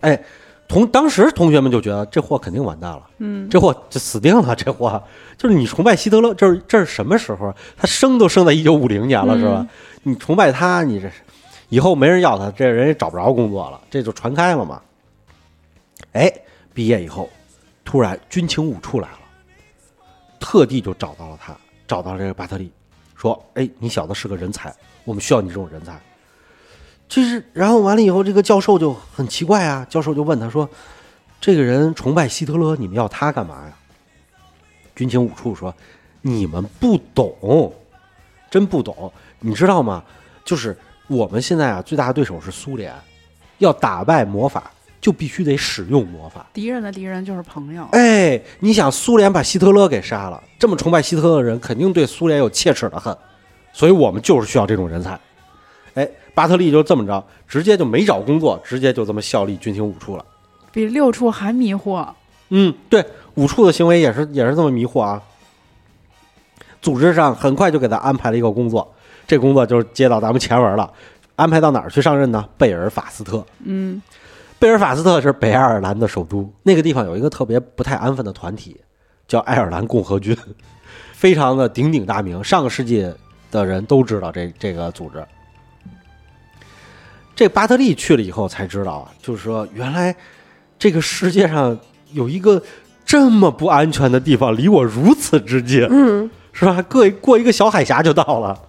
[0.00, 0.18] 哎，
[0.66, 4.56] 同当时同学们就觉得这货肯定完蛋了，嗯，这货就死定了。
[4.56, 5.02] 这货
[5.36, 7.54] 就是你崇拜希特勒，这是这是什么时候？
[7.76, 9.66] 他生都生在一九五零年了，是吧？
[10.02, 11.10] 你崇拜他，你这
[11.68, 14.80] 以后没人要他，这人也找不着工作了，这就传开了嘛。
[16.12, 16.32] 哎，
[16.72, 17.28] 毕业以后，
[17.84, 19.18] 突然军情五处来了，
[20.40, 21.54] 特地就找到了他，
[21.90, 22.70] 找到了这个巴特利，
[23.16, 24.72] 说：“哎，你小子是个人才，
[25.02, 26.00] 我们需要你这种人才。”
[27.10, 30.70] 就是，然后完了以后，这个教授就很奇怪啊，教授就问他说
[31.40, 33.72] ：“这个人崇拜希特勒，你们要他干嘛呀？”
[34.94, 35.74] 军情五处说
[36.22, 37.74] ：“你们不懂，
[38.48, 40.04] 真不懂，你知道吗？
[40.44, 40.78] 就是
[41.08, 42.94] 我们现在啊，最大的对手是苏联，
[43.58, 44.70] 要打败魔法，
[45.00, 46.46] 就必须得使用魔法。
[46.52, 47.88] 敌人的敌人就是朋友。
[47.92, 53.16] 哎，你想，苏联把希特勒给杀了，这么崇拜希特勒的人，肯定对苏联有切齿的恨，
[53.72, 55.18] 所以我们就是需要这种人才。
[55.94, 60.24] 哎，巴特利就这么着，直接就没找工作，直接就这么效力军情五处了。
[60.70, 62.06] 比六处还迷惑。
[62.50, 65.22] 嗯，对，五处的行为也是也是这么迷惑啊。
[66.82, 68.94] 组织上很快就给他安排了一个工作，
[69.26, 70.90] 这工作就是接到咱们前文了，
[71.36, 72.48] 安排到哪儿去上任呢？
[72.56, 73.44] 贝尔法斯特。
[73.64, 74.00] 嗯，
[74.60, 78.78] 贝尔法斯特是北爱尔兰的首都，那个地方有一个特别不太安分的团体，
[79.26, 80.36] 叫爱尔兰共和军，
[81.14, 83.10] 非常的鼎鼎大名，上个世纪
[83.50, 85.24] 的人都知道这这个组织。
[87.34, 90.14] 这巴特利去了以后才知道啊，就是说原来
[90.78, 91.78] 这个世界上
[92.12, 92.62] 有一个
[93.02, 96.82] 这么不安全的地方，离我如此之近，嗯，是吧？
[96.82, 98.60] 过过一个小海峡就到了。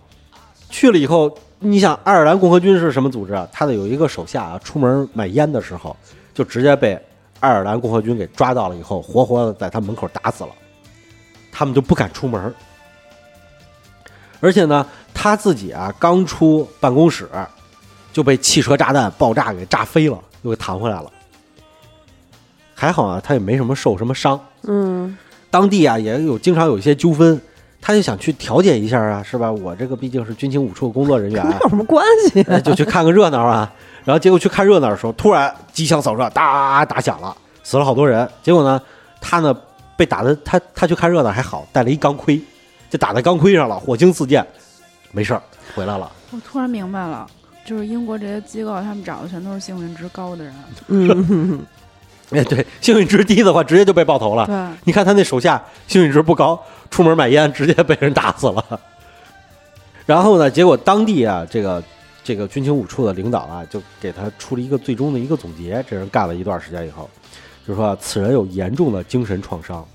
[0.70, 3.48] 去了以后，你想爱尔兰共和军是什么组织啊？
[3.54, 5.96] 他的有一个手下啊，出门买烟的时候，
[6.34, 7.00] 就直接被
[7.40, 10.50] 爱尔兰共和军给抓到了，以后活活的在他门口打死了，
[11.52, 12.52] 他们就不敢出门。
[14.40, 14.84] 而且呢，
[15.14, 17.30] 他自己啊刚出办公室，
[18.12, 21.12] 就被汽车炸弹爆炸给炸飞了，又给弹回来了。
[22.74, 24.40] 还好啊，他也没什么受什么伤。
[24.64, 25.16] 嗯
[25.52, 27.40] 当地啊也有经常有一些纠纷，
[27.82, 29.52] 他就想去调解一下啊，是吧？
[29.52, 32.42] 我这个毕竟是军情五处的工作人员啊有什么关系？
[32.44, 33.70] 哎就去看个热闹啊。
[34.06, 38.28] 然后结果去看热闹的时候，突然机枪扫射，哒打响了，死了好多人。
[38.42, 38.82] 结果呢，
[39.20, 39.56] 他呢
[39.96, 42.42] 被打的，他他去看热闹还好，带了一钢盔，
[42.90, 44.46] 就打在钢盔上了，火星四溅，
[45.12, 45.42] 没事儿
[45.76, 46.12] 回来了。
[46.32, 47.28] 我突然明白了，
[47.64, 50.54] 就是英国这些机构，他们找的全都是幸运值高的人。
[50.88, 51.64] 嗯，
[52.32, 54.48] 哎，对，幸运值低的话，直接就被爆头了。
[54.48, 54.56] 对，
[54.86, 56.60] 你看他那手下幸运值不高，
[56.92, 58.64] 出门买烟直接被人打死了。
[60.06, 61.84] 然后呢，结果当地啊，这个
[62.24, 65.84] 这个军情五处的领导啊，就给他出了一个最终的一个总结。
[65.90, 67.10] 这人干了一段时间以后，
[67.66, 69.86] 就说此人有严重的精神创伤，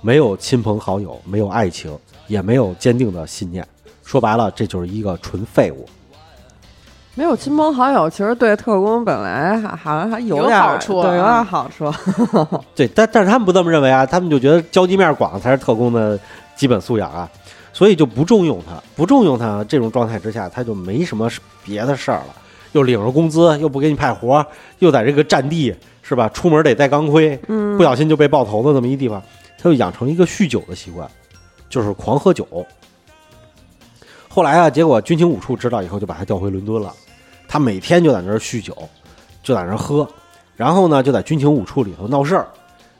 [0.00, 1.96] 没有亲朋好友，没有爱情，
[2.26, 3.66] 也没有坚定的信念。
[4.02, 5.86] 说白了，这就是一个纯废物。
[7.14, 11.92] 没有亲朋好友，其实对特工本来还好像还有有点好处啊对，有点好处。
[12.76, 16.18] 对，但但是他们不这么认为啊，他们就觉得交际面广才是特工的
[16.56, 17.30] 基本素养啊，
[17.72, 19.62] 所以就不重用他，不重用他。
[19.64, 21.30] 这种状态之下，他就没什么
[21.64, 22.34] 别的事儿了，
[22.72, 24.46] 又领着工资，又不给你派活儿，
[24.78, 26.28] 又在这个战地是吧？
[26.30, 29.22] 出门得带钢盔，嗯不小心就被爆头的这么一地方，
[29.58, 31.08] 他就养成一个酗酒的习惯，
[31.68, 32.46] 就是狂喝酒。
[34.28, 36.92] 后来啊，结果军情五处知道以后，就把他调回伦敦了。
[37.48, 38.76] 他每天就在那儿酗酒，
[39.42, 40.06] 就在那儿喝，
[40.56, 42.46] 然后呢，就在军情五处里头闹事儿。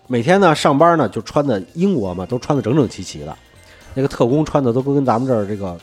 [0.07, 3.37] 每天呢上班呢就穿的英国嘛，都穿的整整齐齐的，
[3.97, 5.77] 那个特工穿的都跟咱们这儿这个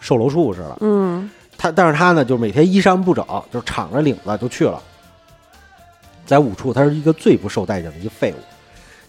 [0.00, 0.76] 售楼处似的。
[0.80, 4.82] 嗯他但是他呢，就每天衣衫不整，就敞着领子就去了。
[6.26, 8.36] 在五处，他是一个最不受待见的一个废物。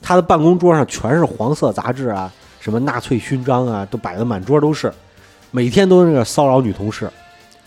[0.01, 4.93] 他的办公桌上全是黄色杂志啊，什么纳粹勋章啊，都摆的满桌都是，
[5.49, 7.09] 每天都是那个骚扰女同事，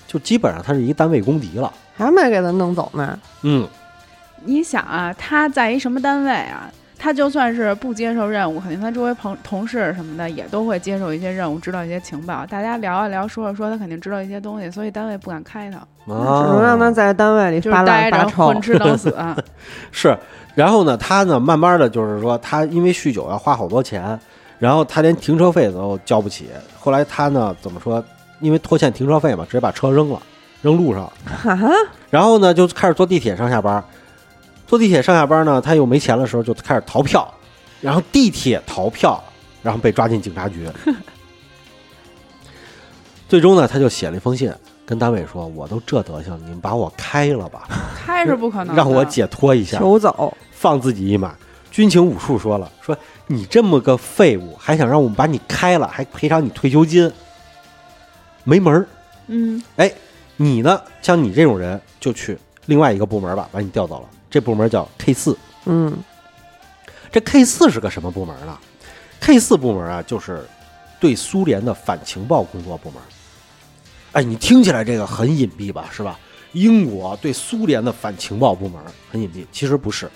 [0.06, 1.72] 就基本上他是一个单位公敌了。
[1.96, 3.18] 还没给他弄走呢。
[3.42, 3.66] 嗯，
[4.44, 6.70] 你想啊，他在一什么单位啊？
[6.98, 12.46] 他就算是不接受任务，肯定他周围朋同事什么的也都会接受一些任务，知道一些情报。
[12.46, 18.60] 大家聊一聊，说着说，他肯定知道一些东西，所以单位不敢开他，只能让他在单位里就是发待着发臭混。
[18.62, 19.10] 吃等死。
[19.10, 19.36] 啊
[19.92, 20.16] 是，
[20.54, 24.18] 然后呢，他呢，慢慢的就是说，他因为酗酒要花好多钱，
[24.58, 26.48] 然后他连停车费都交不起。
[26.78, 28.02] 后来他呢，怎么说？
[28.40, 30.20] 因为拖欠停车费嘛，直接把车扔了，
[30.62, 31.10] 扔路上。
[31.26, 31.68] 哈，
[32.08, 33.82] 然后呢，就开始坐地铁上下班。
[34.74, 37.32] 坐地铁上下班呢，他又没钱的时候，就开始逃票，
[37.80, 39.22] 然后地铁逃票，
[39.62, 40.68] 然后被抓进警察局。
[43.28, 44.52] 最终呢，他就写了一封信，
[44.84, 47.68] 跟单位说：“我都这德行，你们把我开了吧，
[48.04, 50.36] 开是不可能，让我解脱一下。”求走。
[50.50, 51.36] 放自己一马。
[51.70, 52.98] 军情五处说了，说
[53.28, 57.08] 你这么个废物，还想让我们把你开了，还赔偿你退休金，
[58.42, 58.88] 没门儿。
[59.28, 59.92] 嗯，哎
[60.36, 64.08] 你呢，像你这种人，就去另外一个部门吧，把你调走了。
[64.34, 65.38] 这部门叫 K 四。
[65.66, 65.96] 嗯
[67.12, 68.58] 这 K 四是个什么部门呢
[69.20, 70.44] ？K 四部门啊，就是
[70.98, 73.00] 对苏联的反情报工作部门。
[74.10, 76.18] 哎，你听起来这个很隐蔽吧，是吧？
[76.50, 80.10] 英国对苏联的反情报部门很隐蔽，其实不是。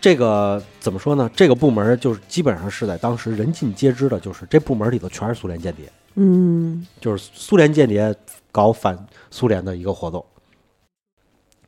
[0.00, 1.28] 这个怎么说呢？
[1.34, 8.14] 这个部门就是基本上是在当时人尽皆知的，就是这部门里头全是苏联间谍，嗯就是苏联间谍
[8.52, 8.96] 搞反
[9.32, 10.24] 苏联的一个活动。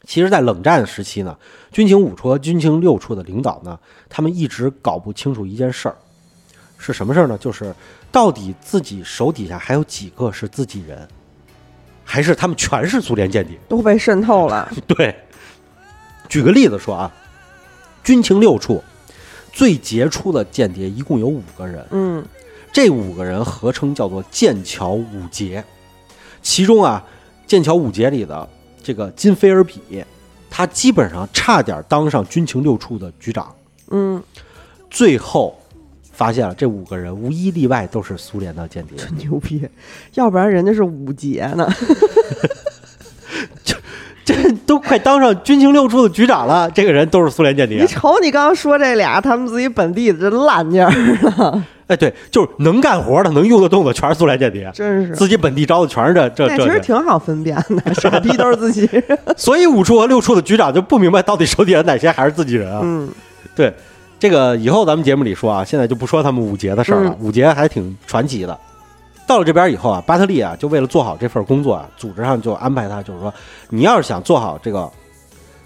[0.06, 1.36] 其实，在冷战时期呢，
[1.70, 3.78] 军情五处和军情六处的领导呢，
[4.08, 5.96] 他们一直搞不清楚一件事儿，
[6.78, 7.36] 是什么事儿呢？
[7.36, 7.74] 就是
[8.10, 11.06] 到底自己手底下还有几个是自己人，
[12.04, 13.58] 还是他们全是苏联间谍？
[13.68, 14.70] 都被渗透了。
[14.86, 15.14] 对，
[16.28, 17.12] 举个例子说啊，
[18.02, 18.82] 军情六处
[19.52, 22.24] 最杰出的间谍一共有五个人，嗯
[22.72, 25.62] 这五个人合称叫做剑桥五杰，
[26.40, 27.04] 其中啊，
[27.46, 28.48] 剑桥五杰里的
[28.82, 30.04] 这个金菲尔比，
[30.50, 33.54] 他基本上差点当上军情六处的局长，
[33.90, 34.22] 嗯，
[34.90, 35.58] 最后
[36.12, 38.96] 发现了这五个人无一例外都是苏联的间谍。
[38.96, 39.68] 真牛逼，
[40.14, 41.68] 要不然人家是五杰呢。
[44.24, 44.34] 这
[44.66, 47.86] 都快当上军情六处的局长了，这个人都是苏联间谍你。
[47.86, 50.92] 瞅你刚刚说这俩，他们自己本地的这烂劲儿，
[51.88, 54.70] 哎，对，就是能干活的、能用得动的，全是苏联间谍。
[54.74, 55.14] 真是。
[55.14, 59.02] 自己本地招的全是这这这其实，挺好分辨的，傻逼都是自己人。
[59.36, 62.80] 所以五处和六处的局长就不明白到底手底下哪些还是自己人啊？
[62.84, 63.08] 嗯
[63.56, 63.72] 对，
[64.20, 68.56] 这个以后咱们节目里说啊，现在就不说他们五杰的事儿了，五杰还挺传奇的。
[69.26, 73.32] 到了这边以后啊，巴特利啊，就为了做好这份工作啊，组织上就安排他，就是说，
[73.70, 74.90] 你要是想做好这个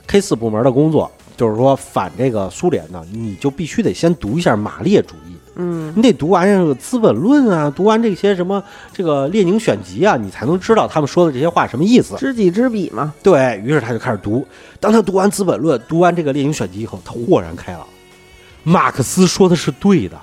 [0.06, 5.31] K 四部门的工作，就是说反这个苏联呢，你就必须得先读一下马列主义。
[5.54, 12.16] 嗯你得读完这个《资本论》啊，读完这些什么这个列宁选集啊，你才能知道他们说的这些话什么意思。
[12.16, 13.12] 知己知彼嘛。
[13.22, 14.46] 对于是，他就开始读。
[14.80, 17.82] 当他读完《资本论》，读完这个列宁选集以后，他豁然开朗。
[18.64, 20.18] 马克思说的是对的，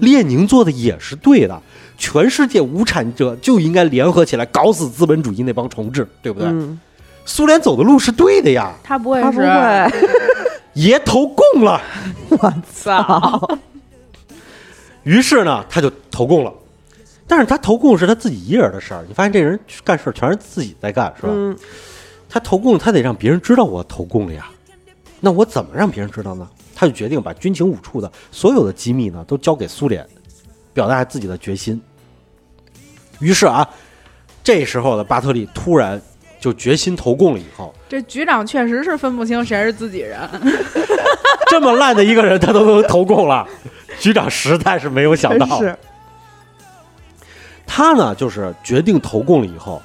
[0.00, 1.60] 列宁做的也是对的。
[1.96, 6.48] 全世界无产者就应该联合起来搞死资本主义那帮虫子，对不对？
[6.48, 6.78] 嗯，
[7.24, 9.92] 苏联走的路是对的呀，他不会他不是会，
[10.74, 11.80] 爷投共了。
[12.28, 13.48] 我操！
[15.08, 16.52] 于是呢，他就投共了。
[17.26, 21.30] 但是他投共是他自己一人的事儿，你发现这人干事儿全是自己在干，是吧？
[21.32, 21.56] 嗯
[22.28, 24.50] 他投共，他得让别人知道我投共了呀。
[25.18, 26.46] 那我怎么让别人知道呢？
[26.74, 30.06] 他就决定把军情五处的所有的机密呢都交给苏联，
[30.74, 31.80] 表达自己的决心。
[33.18, 33.66] 于是啊，
[34.44, 35.98] 这时候的巴特利突然
[36.38, 37.40] 就决心投共了。
[37.40, 40.20] 以后这局长确实是分不清谁是自己人，
[41.48, 43.48] 这么烂的一个人，他都能投共了，
[43.98, 45.46] 局长实在是没有想到。
[45.60, 45.76] 是
[47.66, 49.82] 他呢，就是决定投共了以后，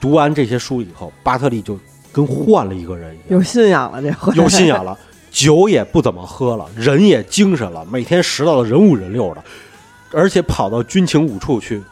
[0.00, 1.78] 读完这些书以后，巴特利就
[2.12, 4.98] 跟换了一个人一样，有信仰了，这回有信仰了，
[5.30, 9.42] 酒也不怎么喝了，人也精神了，每天拾到的人五人六的，
[10.12, 11.82] 而且跑到军情五处去，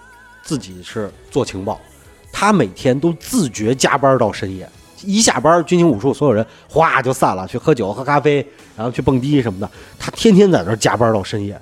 [0.42, 1.80] 自己是做情报。
[2.32, 4.68] 他每天都自觉加班到深夜，
[5.04, 9.70] 一下班，军情五处所有人哗就散了，去喝酒、喝咖啡，然后去蹦迪什么的。
[9.98, 11.60] 他天天在那儿加班到深夜。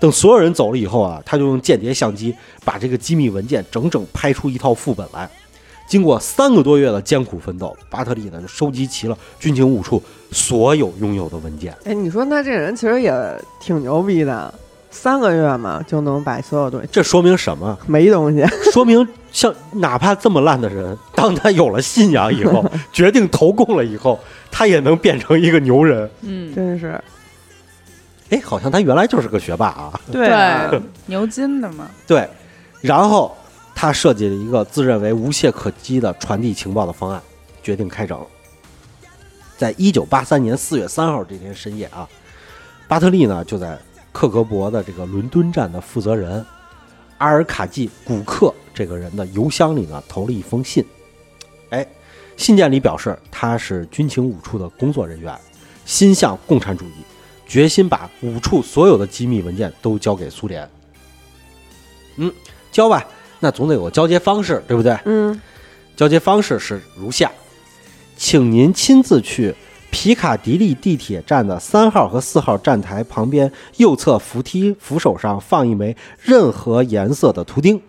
[0.00, 5.28] 等所有人走了以后啊，他就用间谍相机把这个机密文件整整拍出一套副本来。
[5.86, 11.74] 经过三个多月的艰苦奋斗，巴特利呢就收集齐了军情五处所有拥有的文件。
[11.84, 13.12] 哎，你说那这人其实也
[13.60, 14.52] 挺牛逼的，
[14.94, 17.76] 三个月嘛就能把所有东西这说明什么？
[17.86, 24.18] 没东西，说明像哪怕这么烂的人，当他有了信仰以后， 决定投共了以后，
[24.50, 26.08] 他也能变成一个牛人。
[26.22, 26.98] 嗯，真是
[28.30, 30.00] 哎，好像他原来就是个学霸啊。
[30.10, 32.26] 对啊对，牛津的嘛， 对，
[32.80, 33.36] 然后
[33.74, 37.20] 他设计了一个自认为无懈可击的传递情报的方案，
[37.62, 38.18] 决定开整。
[39.58, 42.08] 在一九八三年四月三号这天深夜啊，
[42.88, 43.78] 巴特利呢就在
[44.14, 46.46] 克格勃的这个伦敦站的负责人
[47.18, 50.84] 阿尔卡季·古克这个人的邮箱里呢投了一封信。
[51.70, 51.84] 哎，
[52.36, 55.36] 信件里表示他是军情五处的工作人员，
[55.84, 57.02] 心向共产主义，
[57.44, 60.68] 决心把五处所有的机密文件都交给苏联。
[62.16, 62.32] 嗯，
[62.70, 63.04] 交吧，
[63.40, 64.96] 那总得有个交接方式，对不对？
[65.06, 65.40] 嗯
[65.96, 67.30] 交接方式是如下，
[68.16, 69.54] 请您亲自去
[69.94, 77.80] 皮卡迪利地铁站的三号和四号站台旁边右侧扶梯扶手上放一枚任何颜色的图钉。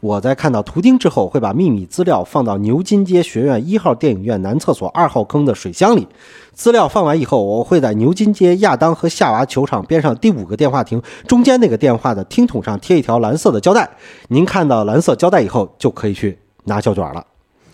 [0.00, 6.08] 我在看到图钉之后，会把秘密资料放到牛津街学院一号电影院男厕所二号坑的水箱里。
[6.54, 13.86] 资料放完以后，我会在牛津街亚当和夏娃球场边上第五个电话亭中间那个电话的听筒上贴一条蓝色的胶带。
[14.28, 17.22] 您看到蓝色胶带以后，就可以去拿胶卷了。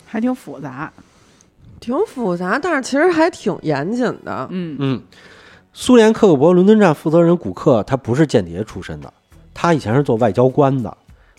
[0.05, 0.91] 还挺复杂。
[1.79, 4.47] 挺复杂，但是其实还挺严谨的。
[4.51, 5.01] 嗯，嗯，
[5.73, 9.11] 苏联克格勃伦敦站负责人古克，他不是间谍出身的，
[9.53, 10.95] 他以前是做外交官的，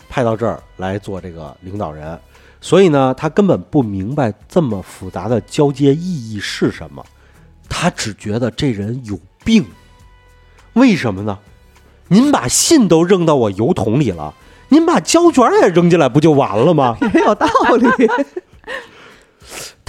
[0.07, 2.17] 派到这儿来做这个领导人，
[2.61, 7.05] 所以呢，他根本不明白这么复杂的交接意义是什么，
[7.67, 9.65] 他只觉得这人有病。
[10.73, 11.37] 为什么呢？
[12.07, 14.33] 您把信都扔到我邮筒里了，
[14.69, 16.97] 您把胶卷也扔进来不就完了吗？
[17.13, 17.85] 也有道理，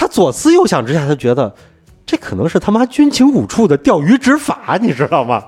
[0.01, 1.55] 他左思右想之下，他觉得
[2.07, 5.45] 这可能是他妈军情五处的钓鱼执法，你知道吗？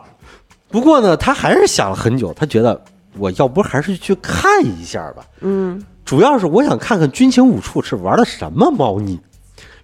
[0.69, 2.79] 不过呢，他还是想了很久，他觉得
[3.17, 5.25] 我要不还是去看一下吧。
[5.41, 9.19] 嗯主要是我想看看军情五处是玩的什么猫腻。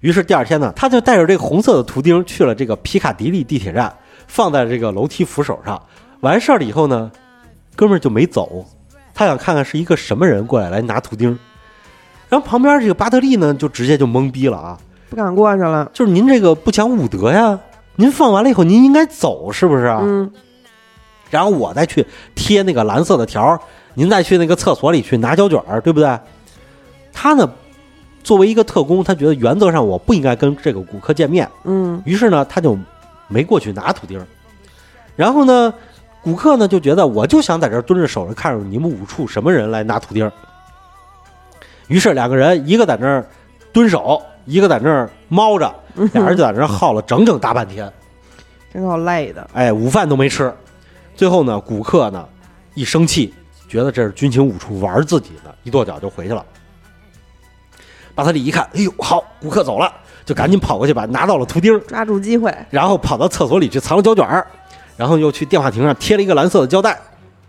[0.00, 3.90] 于是第二天呢，他就带着这个红色的图钉去了这个皮卡迪利地铁站，
[4.26, 5.80] 放在这个楼梯扶手上。
[6.20, 7.10] 完事儿了以后呢，
[7.74, 8.66] 哥们儿就没走，
[9.14, 11.38] 他想看看是一个什么人过来来拿图钉。
[12.28, 14.78] 然后旁边这个巴特利呢，就直接就懵逼了啊！
[15.08, 15.90] 不敢过去了。
[15.94, 17.58] 就是您这个不讲武德呀！
[17.96, 20.00] 您放完了以后，您应该走，是不是啊？
[20.02, 20.30] 嗯
[21.30, 23.60] 然后我再去贴那个蓝色的条儿，
[23.92, 26.18] 您再去那个厕所里去拿胶卷儿，对不对？
[27.12, 27.50] 他呢，
[28.22, 32.78] 作为一个特工，他觉得原则上我不应该跟这个顾客见面，嗯于是呢，他就
[33.26, 34.26] 没过去拿图钉儿。
[35.16, 35.74] 然后呢，
[36.22, 40.32] 顾客呢就觉得我就想在这儿蹲着守着，看着你们五处什么人来拿图钉儿。
[41.88, 43.26] 于是两个人一个在那儿
[43.72, 45.74] 蹲守，一个在那儿猫着，
[46.12, 47.90] 俩人就在那儿耗了整整大半天。
[48.72, 49.48] 真够累的。
[49.54, 50.52] 哎，午饭都没吃。
[51.16, 52.28] 最后呢，古克呢
[52.74, 53.34] 一生气，
[53.66, 56.44] 觉得这是军情五处玩自己呢，一跺脚就回去了。
[58.14, 59.90] 巴特利一看，哎呦，好，古克走了，
[60.24, 64.46] 就赶紧跑过去把拿到了图钉，抓住机会，然后跑到厕所里去藏了胶卷儿，
[64.96, 66.98] 然后又去电话亭上贴了一个蓝色的胶带，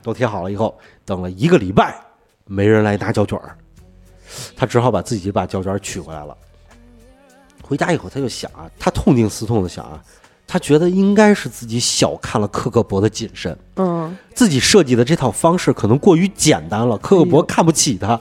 [0.02, 1.94] 都贴好了以后，等了一个礼拜，
[2.46, 3.56] 没人来拿胶卷儿，
[4.56, 6.36] 他只好把自己把胶卷取回来了。
[7.62, 10.02] 回家以后，他就想啊，他痛定思痛的想啊，
[10.48, 18.20] 他觉得应该是自己小看了克格勃的谨慎，嗯，自己设计的这套方式可能过于简单了，克格勃看不起他。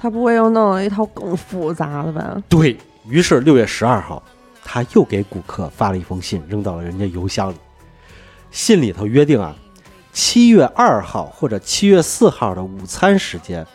[0.00, 2.42] 他不会又弄了一套更复杂的吧？
[2.48, 4.22] 对于是，六月十二号，
[4.64, 7.56] 他又给古克发了一封信，扔到了人家邮箱里。
[8.50, 9.54] 信里头约定啊，
[10.12, 13.66] 七月二号或者七月四号的午餐时间，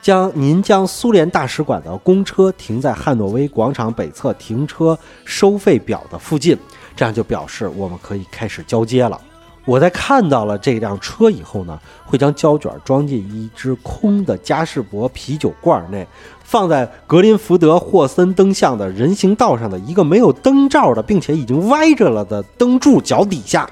[0.00, 6.56] 将您将苏联大使馆的公车停在汉诺威广场北侧停车收费表的附近，
[6.96, 9.20] 这样就表示我们可以开始交接了。
[9.64, 16.06] 我在看到了这辆车以后呢，会将胶卷装进一只空的嘉士伯啤酒罐内，
[16.42, 23.68] 放在格林福德霍森灯像的人行道上的一个没有灯罩的，并且已经歪着了的灯柱脚底下。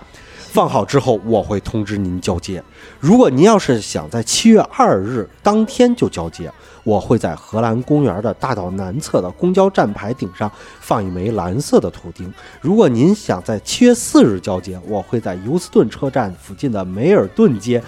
[0.56, 2.64] 放好之后，我会通知您交接。
[2.98, 6.50] 如果您要是想在七月二日当天就交接，
[6.82, 10.50] 我会在荷兰公园的大道南侧的公交站牌顶上
[10.80, 12.32] 放一枚蓝色的图钉。
[12.62, 17.82] 如果您想在七月四日交接，我会在尤斯顿车站附近的梅尔顿街。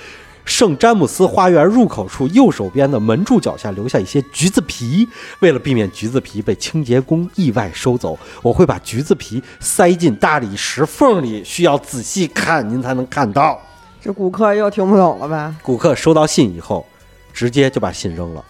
[0.48, 5.06] 圣詹姆斯花园入口处右手边的门柱脚下留下一些橘子皮，
[5.40, 13.60] 为了避免橘子皮被清洁工意外收走，我会把橘子皮塞进大理石缝里，需要仔细看您才能看到。
[14.00, 15.54] 这顾客又听不懂了吧？
[15.62, 16.86] 顾客收到信以后，
[17.32, 18.42] 直接就把信扔了，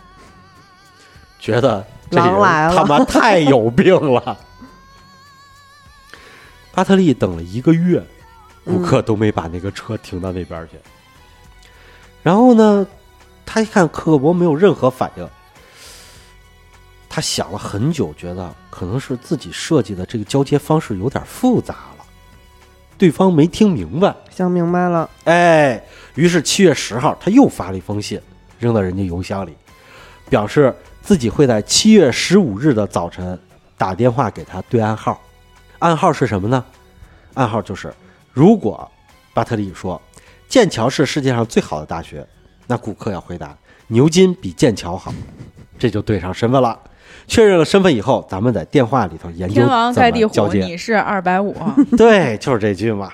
[1.41, 4.39] 觉得这人来了他妈太有病了。
[6.73, 8.01] 巴特利等了一个月，
[8.65, 10.79] 顾客都没把那个车停到那边去。
[12.29, 12.87] 然后呢，
[13.47, 15.27] 他一看克格勃没有任何反应，
[17.09, 22.05] 他想了很久，觉得可能是自己设计的这个交接方式有点复杂了，
[22.99, 24.15] 对方没听明白。
[24.29, 25.83] 想明白了，哎，
[26.17, 28.21] 于是七月十号，他又发了一封信，
[28.59, 29.57] 扔到人家邮箱里，
[30.29, 33.41] 表示自己会在七月十五日的早晨
[33.79, 35.19] 打电话给他对暗号，
[35.79, 36.63] 暗号是什么呢？
[37.33, 37.91] 暗号就是，
[38.35, 38.87] 如果
[39.33, 39.99] 巴特利说
[40.49, 42.27] 剑桥是世界上最好的大学，
[42.67, 43.57] 那顾客要回答
[43.89, 45.13] 牛津比剑桥好，
[45.79, 46.79] 这就对上身份了。
[47.27, 50.65] 确认了身份以后，咱们在电话里头研究天王怎盖地虎，么交接。
[50.65, 51.55] 你是二百五，
[51.97, 53.13] 对，就是这句嘛。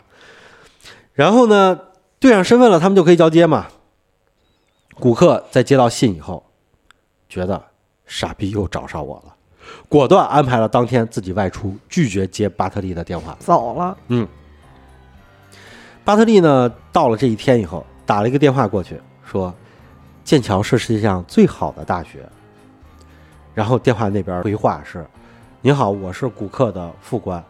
[1.12, 1.78] 然后呢，
[2.20, 3.66] 对上身份了，他们就可以交接嘛。
[5.00, 6.44] 顾客在接到信以后，
[7.28, 7.60] 觉得
[8.06, 9.34] 傻逼又找上我了，
[9.88, 13.36] 果断安排了当天自己外出，拒绝接巴特利的电话。
[13.40, 13.96] 走了，
[16.04, 19.52] 巴特利呢，到了这一天以后，打了一个电话过去，说
[20.22, 22.28] 剑桥是世界上最好的大学。
[23.54, 25.06] 然后电话那边回话是
[25.62, 27.42] ：“您好，我是古克的副官，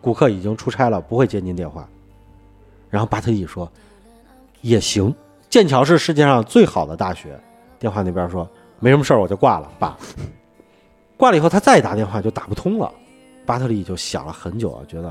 [0.00, 1.88] 古克已经出差了，不会接您电话。”
[2.88, 3.68] 然后巴特利说
[4.62, 5.12] ：“也行，
[5.50, 7.36] 剑桥是世界上最好的大学。”
[7.80, 8.48] 电话那边说
[8.78, 9.96] ：“没什么事儿，我就挂了，爸。”
[11.16, 12.92] 挂了以后，他再打电话就打不通了。
[13.44, 15.10] 巴特利就想了很久啊，觉得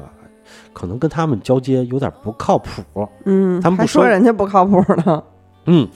[0.73, 3.07] 可能跟他们交接有点不靠谱。
[3.25, 5.23] 嗯，他们不说人家不靠谱呢，
[5.65, 5.87] 嗯，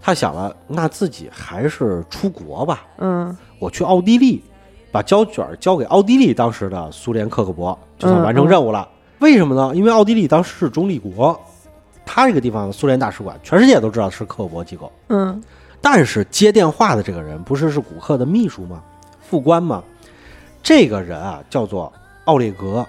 [0.00, 2.84] 他想了，那自己还是出国吧。
[2.98, 4.42] 嗯我去奥地利，
[4.92, 8.88] 把胶卷交给奥地利当时的苏联克格勃，就算完成任务了。
[9.20, 9.74] 为什么呢？
[9.74, 11.38] 因为奥地利当时是中立国，
[12.04, 14.92] 他这个地方的苏联大使馆，全世界都知道是克格勃机构。
[15.08, 15.42] 嗯
[15.80, 18.82] 但是接电话的这个人不是是古克的秘书吗？
[19.20, 19.82] 副官吗？
[20.62, 21.92] 这个人啊，叫做
[22.24, 22.80] 奥列格·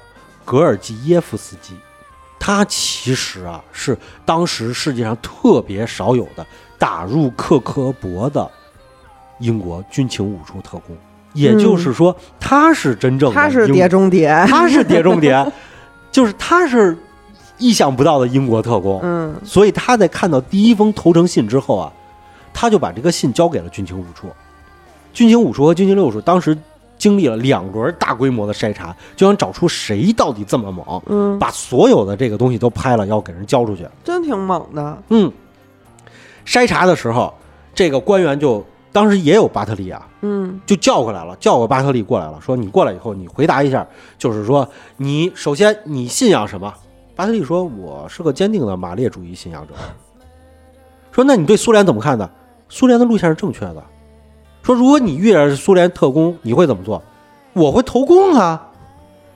[0.47, 1.73] 格尔基耶夫斯基，
[2.39, 8.49] 他其实啊是当时世界上特别少有的打入克格勃的
[9.39, 10.95] 英国军情五处特工，
[11.33, 15.45] 也就是说，他是真正的他是英碟中谍， 他是碟中谍，
[16.09, 16.97] 就是他是
[17.57, 19.01] 意想不到的英国特工。
[19.03, 21.91] 嗯所以他在看到第一封投诚信之后啊，
[22.53, 24.29] 他就把这个信交给了军情五处。
[25.13, 26.57] 军情五处和军情六处当时
[26.97, 33.87] 经历了两轮大规模的筛查，就想找出谁到底这么猛，嗯，把所有的这个东西都拍了，要给人交出去。
[34.03, 35.31] 真挺猛的，嗯，
[36.45, 37.33] 筛查的时候，
[37.73, 43.85] 这个官员就当时也有巴特利啊，嗯就叫过来了，叫过巴特利过来了，说你过来以后，你回答一下，
[44.17, 46.73] 就是说你首先你信仰什么？
[47.15, 49.73] 巴特利说我是个坚定的马列主义信仰者。
[51.11, 52.29] 说那你对苏联怎么看的？
[52.69, 53.83] 苏联的路线是正确的。
[54.67, 57.01] 说如果你遇到苏联特工，你会怎么做？
[57.53, 58.67] 我会投共啊！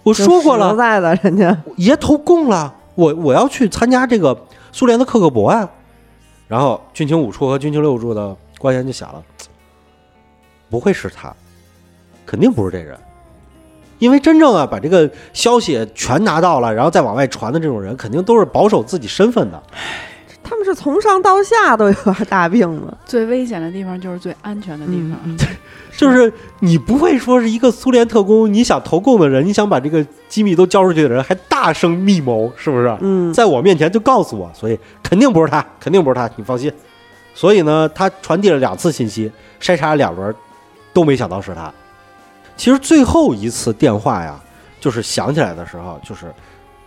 [0.04, 4.38] 我说过了，实在的，人家爷投共了，我我要去参加这个
[4.74, 5.70] 苏联的克格勃啊。
[6.50, 9.24] 然后军情五处和军情六处的官员就想了，
[10.70, 11.34] 不会是他，
[12.26, 13.00] 肯定不是这人，
[14.00, 19.64] 因为真正啊把这个消息全拿到了，然后再往外传的这种人，肯定都是保守自己身份的。
[20.52, 21.96] 他们是从上到下都有
[22.28, 22.94] 大病吗？
[23.06, 25.18] 最危险的地方就是最安全的地方。
[25.24, 25.38] 嗯
[25.98, 32.98] 就是你不会说是一个苏联特工，你想投共的人，你想把这个机密都交出去的人，还大声密谋，是不是？
[33.00, 36.70] 嗯，在我面前就告诉我，所以肯定不是他，肯定不是他，你放心。
[37.34, 39.32] 所以呢，他传递了两次信息，
[39.62, 40.34] 筛查了两轮，
[40.92, 41.72] 都没想到是他。
[42.58, 44.38] 其实最后一次电话呀，
[44.82, 46.34] 就是想起来的时候，就是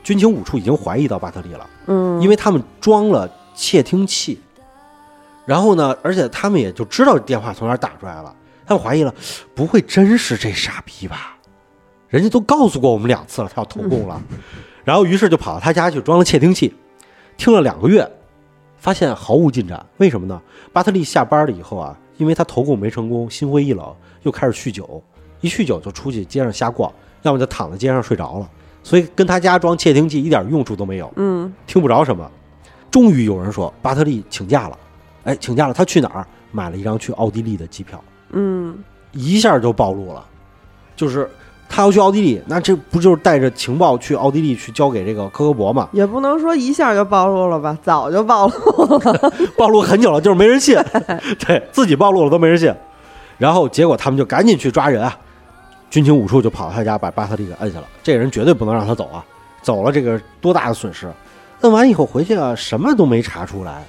[0.02, 4.40] 军情五处已经怀疑到巴特利了，嗯，因为他们装了窃听器，
[5.46, 8.34] 然后呢，而且他们也就知道电话从哪儿打出来了，
[8.66, 9.14] 他们怀疑了，
[9.54, 11.36] 不会真是这傻逼吧？
[12.08, 14.20] 人家都告诉过我们两次了，他要投共了，
[14.84, 16.74] 然后于是就跑到他家去装了窃听器，
[17.36, 18.08] 听了两个月，
[18.76, 19.84] 发现毫无进展。
[19.96, 20.40] 为什么呢？
[20.72, 25.02] 巴特利下班了以后啊，因为他投共没成功，心灰意冷，又开始酗酒，
[25.40, 26.92] 一酗酒就出去街上瞎逛，
[27.22, 28.48] 要么就躺在街上睡着了，
[28.82, 31.12] 所以跟他家装窃听器一点用处都没有。
[31.16, 32.30] 嗯听不着什么。
[32.94, 34.78] 终于有人说巴特利请假了，
[35.24, 36.24] 哎，请假了，他去哪儿？
[36.52, 38.78] 买了一张去奥地利的机票，嗯
[39.10, 40.24] 一下就暴露了，
[40.94, 41.28] 就是
[41.68, 45.88] 他要去奥地利，那这不就是带着情报去奥地利去交给这个科格勃吗？
[45.90, 49.32] 也不能说一下就暴露了吧， 早就暴露了。
[49.58, 50.78] 暴露很久了，就是没人信，
[51.44, 52.72] 对自己暴露了都没人信。
[53.36, 55.18] 然后结果他们就赶紧去抓人啊，
[55.90, 57.86] 军情五处就跑到他家把巴特利给摁下了。
[58.04, 59.24] 这个人绝对不能让他走啊，
[59.60, 61.12] 走了这个多大的损失！
[61.62, 63.84] 摁完以后回去啊，什么都没查出来，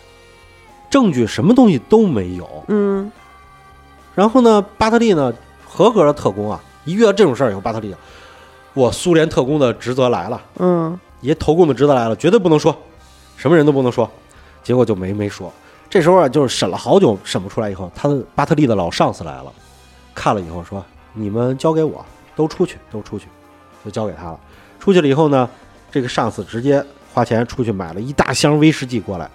[0.89, 2.63] 证据什么东西都没有。
[2.67, 3.11] 嗯
[4.13, 5.33] 然后呢，巴特利呢，
[5.67, 7.93] 合格的特工啊，一遇到这种事儿以后，巴特利，
[8.73, 12.73] 我苏联特工的职责来了，嗯也投共的职责来了，绝对不能说，
[13.35, 14.09] 什么人都不能说。
[14.63, 15.51] 结果就没没说。
[15.89, 19.51] 这时候啊，就是审了好久，审不出来以后，他的巴特利的老上司来了，
[20.13, 22.03] 看了以后说：“你们交给我，
[22.35, 23.27] 都出去，都出去。”
[23.85, 24.39] 就交给他了。
[24.79, 25.47] 出去了以后呢，
[25.91, 26.83] 这个上司直接
[27.15, 29.29] 花钱出去买了一大箱威士忌过来，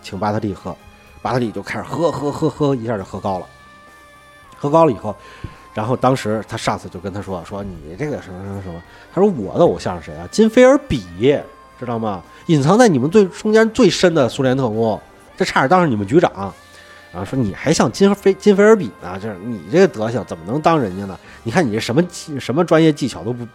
[0.00, 0.74] 请巴特利喝。
[1.20, 3.46] 巴特利就开始喝喝喝喝，一下就喝高了。
[4.56, 5.14] 喝高了以后，
[5.74, 8.82] 然后当时他上司就跟他说：“说你这个什么什么什么。”
[9.12, 10.26] 他说：“我的偶像是谁啊？
[10.32, 11.04] 金菲尔比，
[11.78, 12.22] 知道吗？
[12.46, 14.98] 隐藏在你们最中间最深的苏联特工，
[15.36, 16.32] 这差点当上你们局长。”
[17.12, 19.20] 然后说：“你还像金菲金菲尔比呢？
[19.20, 21.18] 就是你这个德行怎么能当人家呢？
[21.42, 23.46] 你看你这什么技什么专业技巧都不，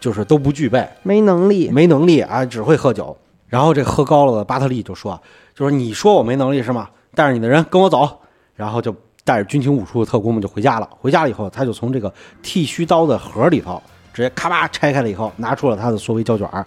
[0.00, 1.70] 就是都不具备。”没能力。
[1.70, 3.16] 没能力啊，只会喝酒。
[3.48, 5.20] 然后这喝高了的巴特利就说
[5.54, 6.88] ：“就说你说我没能力是吗？
[7.14, 8.08] 带着你的人跟我走。”
[8.54, 8.94] 然后就
[9.24, 10.88] 带着军情五处的特工们就回家了。
[11.00, 13.80] 回家了以后，他就从这个剃须刀的盒里头
[14.12, 16.66] 直接咔吧拆开了以后，拿出了他的缩微胶卷儿，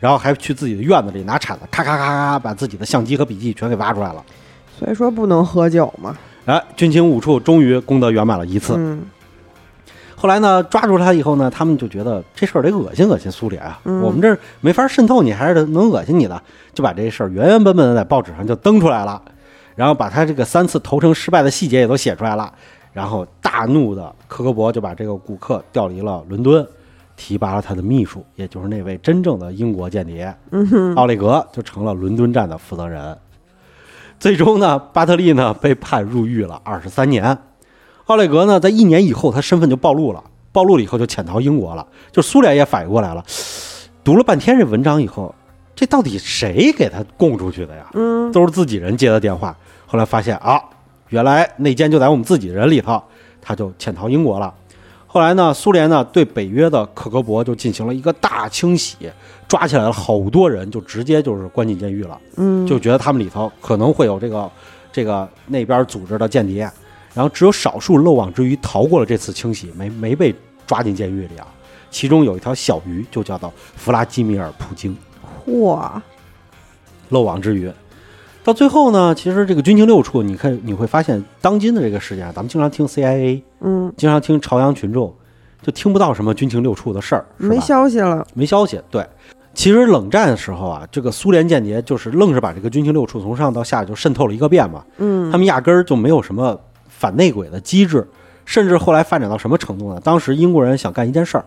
[0.00, 4.24] 然后还去自己的院子里拿铲子咔咔咔咔把自己的相机和笔记全给挖出来了。
[4.78, 6.16] 所以说不能喝酒嘛。
[6.46, 8.74] 哎，军情五处终于功德圆满了一次。
[8.76, 9.04] 嗯
[10.18, 16.42] 后来呢，抓住他以后呢，他们就觉得这事儿得恶心恶心苏联啊，嗯我们这儿没法渗透你，还是能恶心你的，
[16.72, 19.20] 就把这事儿原原本本的在报纸上就登出来了，
[19.74, 22.50] 然后把他这个三次投诚失败的细节也都写出来了，
[22.94, 26.66] 然后大怒的科格勃就把这个古克调离了伦敦，
[27.14, 33.16] 提拔了他的秘书，也就是那位真正的英国间谍嗯，奥利格，就成了伦敦站的负责人。
[34.18, 37.36] 最终呢，巴特利呢被判入狱了二十三年。
[38.06, 41.84] 奥列格呢，在一年以后，他身份就暴露了，暴露了以后就潜逃英国了。
[42.12, 43.24] 就苏联也反应过来了，
[44.04, 45.34] 读了半天这文章以后，
[45.74, 47.90] 这到底谁给他供出去的呀？
[47.94, 49.56] 嗯都是自己人接的电话。
[49.86, 50.60] 后来发现啊，
[51.08, 53.02] 原来内奸就在我们自己人里头，
[53.42, 54.54] 他就潜逃英国了。
[55.08, 59.10] 后来呢，苏联呢对北约的克格勃就进行了一个大清洗，
[59.48, 62.16] 抓起来了好多人，就直接就是关进监狱了。
[62.36, 64.48] 嗯，就觉得他们里头可能会有这个
[64.92, 66.70] 这个那边组织的间谍，
[67.16, 70.34] 然后只有少数漏网之鱼逃过了这次清洗，没没被
[70.66, 71.46] 抓进监狱里啊。
[71.90, 74.94] 其中有一条小鱼，就叫做弗拉基米尔·普京，
[75.46, 75.90] 嚯，
[77.08, 77.72] 漏网之鱼。
[78.44, 85.10] 到最后呢，其实这个军情六处，你看你会发现，当今的这个世界上，咱们经常听 CIA，嗯，经常听朝阳群众，
[85.62, 88.26] 就听不到什么军情六处的事儿，是吧没消息了。
[88.34, 88.78] 没消息。
[88.90, 89.04] 对，
[89.54, 94.84] 其实冷战的时候啊，这个苏联间谍就是愣是把这个军情六处从上到下就渗透了一个遍嘛。
[94.98, 96.60] 嗯他们压根儿就没有什么
[96.98, 98.06] 反内鬼的机制，
[98.44, 100.00] 甚至后来发展到什么程度呢？
[100.02, 101.44] 当时英国人想干一件事儿，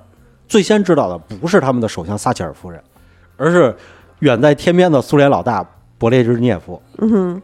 [0.47, 2.79] 最先知道的不是他们的首相撒切尔夫人，
[3.35, 3.75] 而是
[4.19, 5.67] 远在天边的苏联老大
[5.99, 6.79] 勃列日涅夫。
[6.99, 7.41] 嗯哼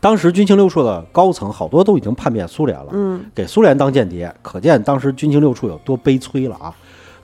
[0.00, 6.74] 当时军情六处的高层好多都已经叛变苏联了，嗯给苏联当间谍，可见当时军情六处有多悲催了啊！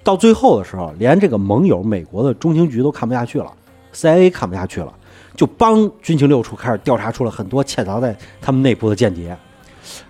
[0.05, 3.51] 到最后的时候，连这个盟友美国的中情局都看不下去了
[3.95, 4.93] ，CIA 看不下去了，
[5.35, 9.37] 就帮军情六处开始调查出了很多潜藏在他们内部的间谍。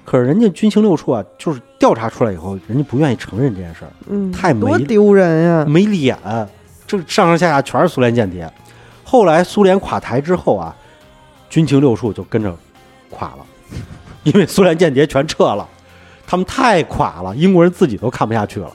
[0.04, 5.64] 可是人家军情六处啊，就是调查出来以后，人家不愿意承认这件事儿，嗯，太没多丢人呀！
[5.66, 6.16] 没脸，
[6.86, 8.50] 这上上下下全是苏联间谍。
[9.04, 10.74] 后来苏联垮台之后啊，
[11.48, 12.54] 军情六处就跟着
[13.10, 13.46] 垮了，
[14.24, 15.68] 因为苏联间谍全撤了，
[16.26, 18.70] 他们太垮了，英国人自己都看不下去了。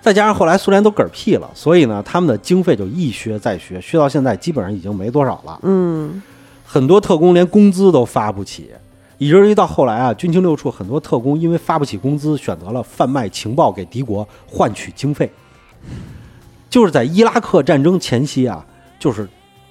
[0.00, 5.58] 再加上后来苏联都嗝屁了，所以呢，他们的经费就一削再削，削到现在基本上已经没多少了。
[5.62, 6.22] 嗯
[6.64, 8.70] 很多特工连工资都发不起，
[9.18, 15.30] 以至于到后来啊，军情六处很多特工因为发不起工资，选择了贩卖情报给敌国换取经费。
[16.68, 18.64] 就是在伊拉克战争前夕啊，
[18.98, 19.26] 就是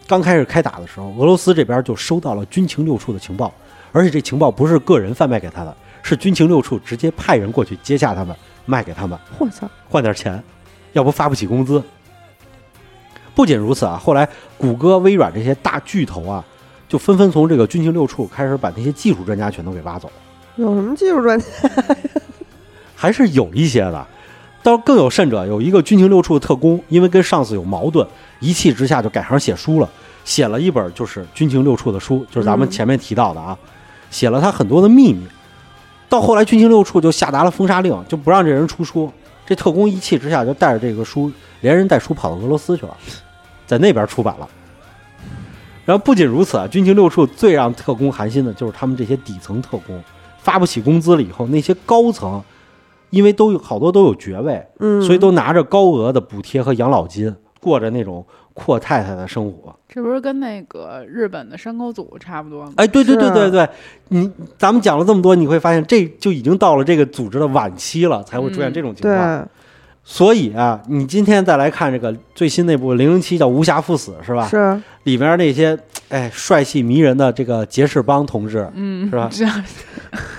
[0.07, 3.53] 刚开始开打的时候，俄罗斯这边就收到了军情六处的情报，
[3.91, 8.35] 而且这情报不是个人贩卖给他的，是军情六处直接派人过去接下他们，
[8.65, 9.19] 卖给他们。
[9.37, 10.41] 我操，换点钱，
[10.93, 11.83] 要不发不起工资。
[13.35, 14.27] 不仅如此啊，后来
[14.57, 16.43] 谷歌、微软这些大巨头啊，
[16.95, 20.09] 就纷纷从这个军情六处开始把那些技术专家全都给挖走，
[20.55, 21.45] 有什么技术专家？
[22.95, 24.07] 还是有一些的。
[24.63, 28.07] 倒更有甚者，有一个军情六处的特工，因为跟上司有矛盾，
[28.39, 29.89] 一气之下就改行写书了，
[30.23, 33.57] 写了一本就是军情六处的书，就是咱们嗯前面提到的啊，
[34.09, 35.27] 写了他很多的秘密。
[36.07, 39.11] 到后来，军情六处就下达了封杀令，就不让这人出书。
[39.45, 41.29] 这特工一气之下就带着这个书，
[41.59, 42.95] 连人带书跑到俄罗斯去了，
[43.67, 44.47] 在那边出版了。
[45.85, 50.03] 然后不仅如此啊，军情六处最让特工寒心的就是他们这些底层特工
[50.39, 52.43] 发不起工资了以后，那些高层
[53.11, 59.73] 因为都有好多都有爵位，嗯，所以都拿着高额的补贴和养老金，过着那种阔太太的生活。
[59.87, 62.73] 这不是跟那个日本的山口组差不多吗？
[62.77, 63.69] 哎，对对对对对，
[64.09, 69.39] 你咱们讲了这么多，你会发现这就已经到了这个组织的晚期了，才会出现这种情况。
[69.39, 69.47] 对，
[70.07, 74.47] 所以啊，你今天再来看这个最新那部《零零七》叫《无暇赴死》，是吧？
[74.47, 75.77] 是里面那些
[76.09, 79.63] 哎帅气迷人的这个杰士邦同志，嗯，是吧这样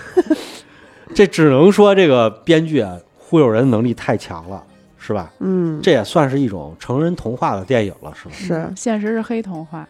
[1.13, 4.63] 这只能说这个编剧啊忽悠人能力太强了，
[4.99, 5.33] 是吧？
[5.41, 8.35] 嗯，这也算是一种成人童话的电影了，是吧？
[8.35, 9.87] 是嗯现实是黑童话。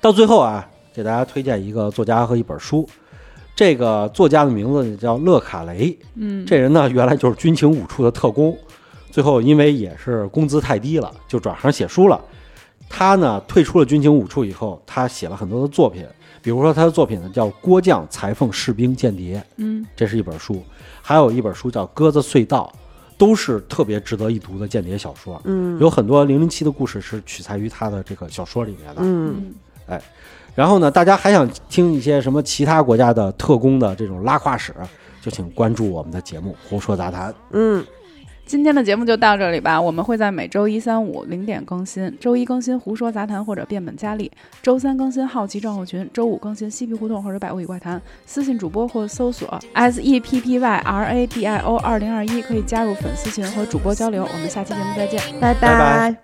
[0.00, 2.88] 到最后啊，给大家推荐一个作家和一本书。
[3.54, 8.56] 这个作家的名字叫勒卡雷，嗯，这人呢原来就是军情五处的特工，
[9.10, 12.20] 最后因为也是工资太低了，就转行写书了。
[12.88, 16.04] 他呢退出了军情五处以后，他写了很多的作品，
[16.42, 19.84] 比如说他的作品呢叫《郭将、裁缝、士兵、间谍》，嗯。
[19.96, 20.62] 这是一本书，
[21.00, 22.72] 还有一本书叫《鸽子隧道》，
[23.16, 25.40] 都是特别值得一读的间谍小说。
[25.44, 25.78] 嗯。
[25.80, 29.00] 有很多零零七的故事是取材于他的这个小说里面的。
[29.02, 29.54] 嗯。
[29.88, 30.00] 嗯
[30.54, 34.72] 然后呢，大家还想听一些什么其他国家的特工的这种拉胯史，
[35.20, 37.32] 就请关注我们的节目《胡说杂谈》。
[37.50, 37.84] 嗯，
[38.46, 39.80] 今天的节目就到这里吧。
[39.80, 44.30] 我们会在每周一、三、五零点更新，周一更新胡说杂谈或者变本加厉，
[44.62, 48.00] 周三更新好奇症候群，周五更新嬉皮胡同或者百物语怪谈。
[48.24, 54.22] 私信主播或搜索 S E P P Y R A D I O 二零二一，可以加入粉丝群和主播交流。
[54.22, 55.20] 我们下期节目再见。
[55.40, 55.78] 拜拜
[56.12, 56.23] 拜